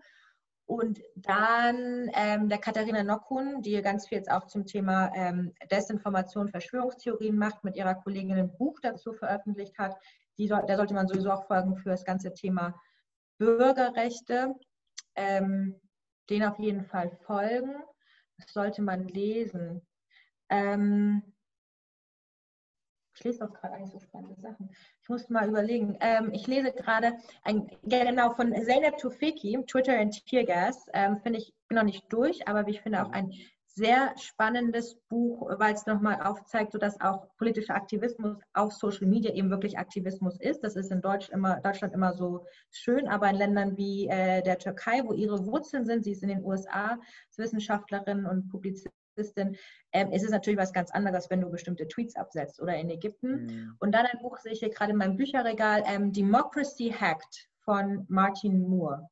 [0.65, 6.47] Und dann ähm, der Katharina Nockun, die ganz viel jetzt auch zum Thema ähm, Desinformation,
[6.47, 9.97] Verschwörungstheorien macht, mit ihrer Kollegin ein Buch dazu veröffentlicht hat.
[10.37, 12.73] Die, da sollte man sowieso auch folgen für das ganze Thema
[13.37, 14.55] Bürgerrechte.
[15.15, 15.79] Ähm,
[16.29, 17.75] den auf jeden Fall folgen.
[18.37, 19.85] Das sollte man lesen.
[20.49, 21.23] Ähm,
[23.15, 24.69] ich lese auch gerade eigentlich so spannende Sachen.
[25.01, 25.97] Ich muss mal überlegen.
[26.01, 27.13] Ähm, ich lese gerade
[27.43, 30.87] ein, genau von Zeynep Tufeki, Twitter and Teargas.
[30.93, 33.31] Ähm, finde ich, noch nicht durch, aber ich finde auch ein
[33.75, 39.49] sehr spannendes Buch, weil es nochmal aufzeigt, dass auch politischer Aktivismus auf Social Media eben
[39.49, 40.63] wirklich Aktivismus ist.
[40.63, 44.59] Das ist in Deutsch immer, Deutschland immer so schön, aber in Ländern wie äh, der
[44.59, 49.57] Türkei, wo ihre Wurzeln sind, sie ist in den USA als Wissenschaftlerin und Publizistin, Journalistin,
[49.91, 53.45] ähm, ist es natürlich was ganz anderes, wenn du bestimmte Tweets absetzt oder in Ägypten.
[53.45, 53.75] Mhm.
[53.79, 58.05] Und dann ein Buch sehe ich hier gerade in meinem Bücherregal, ähm, Democracy Hacked von
[58.09, 59.09] Martin Moore.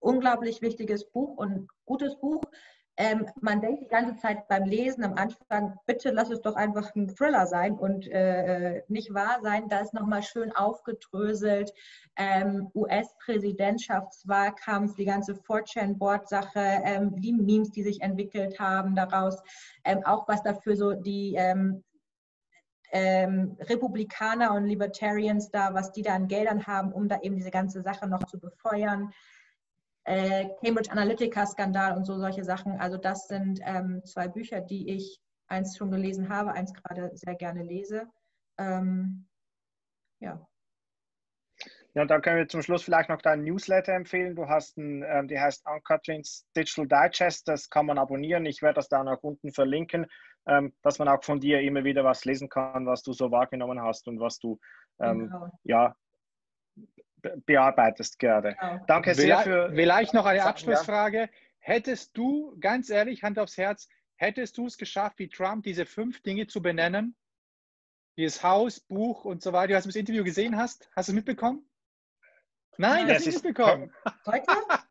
[0.00, 2.42] Unglaublich wichtiges Buch und gutes Buch.
[2.98, 6.94] Ähm, man denkt die ganze Zeit beim Lesen am Anfang, bitte lass es doch einfach
[6.94, 9.66] ein Thriller sein und äh, äh nicht wahr sein.
[9.68, 11.72] Da ist nochmal schön aufgedröselt.
[12.16, 19.42] Ähm, US-Präsidentschaftswahlkampf, die ganze 4chan-Board-Sache, ähm, die Memes, die sich entwickelt haben daraus,
[19.84, 21.82] ähm, auch was dafür so die ähm,
[22.92, 27.50] ähm, Republikaner und Libertarians da, was die da an Geldern haben, um da eben diese
[27.50, 29.10] ganze Sache noch zu befeuern
[30.04, 32.80] äh, Cambridge Analytica-Skandal und so solche Sachen.
[32.80, 37.34] Also das sind ähm, zwei Bücher, die ich eins schon gelesen habe, eins gerade sehr
[37.34, 38.08] gerne lese.
[38.58, 39.28] Ähm,
[40.20, 40.46] ja.
[41.94, 44.34] Ja, dann können wir zum Schluss vielleicht noch deinen Newsletter empfehlen.
[44.34, 47.46] Du hast einen, ähm, die heißt Ann-Katrins Digital Digest.
[47.46, 48.46] Das kann man abonnieren.
[48.46, 50.06] Ich werde das dann auch unten verlinken,
[50.46, 53.82] ähm, dass man auch von dir immer wieder was lesen kann, was du so wahrgenommen
[53.82, 54.58] hast und was du
[55.00, 55.50] ähm, genau.
[55.64, 55.94] ja,
[57.46, 58.56] bearbeitest gerade.
[58.58, 58.84] Genau.
[58.86, 59.70] Danke sehr vielleicht, für.
[59.74, 61.20] Vielleicht noch eine Abschlussfrage.
[61.20, 61.28] Ja.
[61.58, 66.22] Hättest du, ganz ehrlich, Hand aufs Herz, hättest du es geschafft, wie Trump diese fünf
[66.22, 67.14] Dinge zu benennen?
[68.16, 69.68] Dieses Haus, Buch und so weiter.
[69.68, 70.90] Du hast das Interview gesehen hast?
[70.94, 71.64] Hast du es mitbekommen?
[72.78, 73.92] Nein, das, das ist mitbekommen.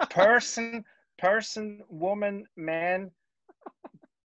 [0.10, 0.86] Person,
[1.18, 3.14] Person, Woman, Man,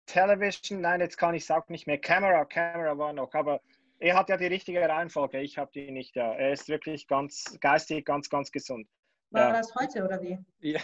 [0.07, 0.81] Television.
[0.81, 1.99] Nein, jetzt kann ich es auch nicht mehr.
[1.99, 3.33] Camera, Camera war noch.
[3.35, 3.61] Aber
[4.03, 5.41] er hat ja die richtige Reihenfolge.
[5.41, 6.17] Ich habe die nicht.
[6.17, 6.33] Ja.
[6.33, 8.89] Er ist wirklich ganz geistig, ganz, ganz gesund.
[9.31, 9.53] War ja.
[9.53, 10.39] das heute oder wie?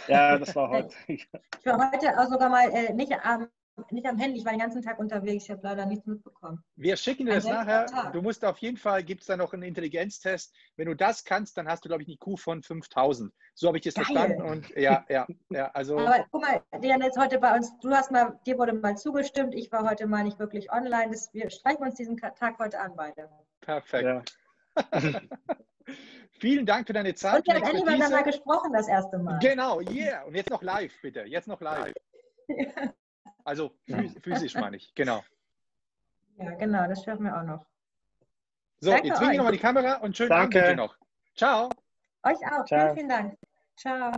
[0.07, 0.95] Ja, das war heute.
[1.07, 1.27] Ich
[1.65, 3.49] war heute auch sogar mal äh, nicht am
[3.91, 6.63] nicht am Handy, ich war den ganzen Tag unterwegs, ich habe leider nichts mitbekommen.
[6.75, 7.85] Wir schicken dir das nachher.
[7.85, 8.13] Tag.
[8.13, 10.53] Du musst auf jeden Fall, gibt es da noch einen Intelligenztest.
[10.75, 13.33] Wenn du das kannst, dann hast du, glaube ich, eine Q von 5000.
[13.53, 14.05] So habe ich das Geil.
[14.05, 14.41] verstanden.
[14.41, 15.71] Und ja, ja, ja.
[15.71, 18.97] Also, Aber guck mal, Diana ist heute bei uns, du hast mal, dir wurde mal
[18.97, 21.11] zugestimmt, ich war heute mal nicht wirklich online.
[21.11, 23.29] Das, wir streichen uns diesen Tag heute an, beide.
[23.61, 24.33] Perfekt.
[24.75, 25.01] Ja.
[26.39, 27.39] Vielen Dank für deine Zeit.
[27.39, 29.39] Und wir haben endlich miteinander gesprochen das erste Mal.
[29.39, 30.23] Genau, yeah.
[30.23, 31.23] Und jetzt noch live, bitte.
[31.25, 31.93] Jetzt noch live.
[32.47, 32.93] ja.
[33.49, 33.71] Also
[34.21, 35.23] physisch meine ich, genau.
[36.37, 37.65] Ja, genau, das schaffen wir auch noch.
[38.79, 40.63] So, Danke jetzt winke ich nochmal die Kamera und schönen Danke.
[40.63, 40.95] Abend noch.
[41.35, 41.69] Ciao.
[42.21, 42.63] Euch auch.
[42.65, 42.93] Ciao.
[42.93, 43.37] Vielen, vielen Dank.
[43.75, 44.11] Ciao.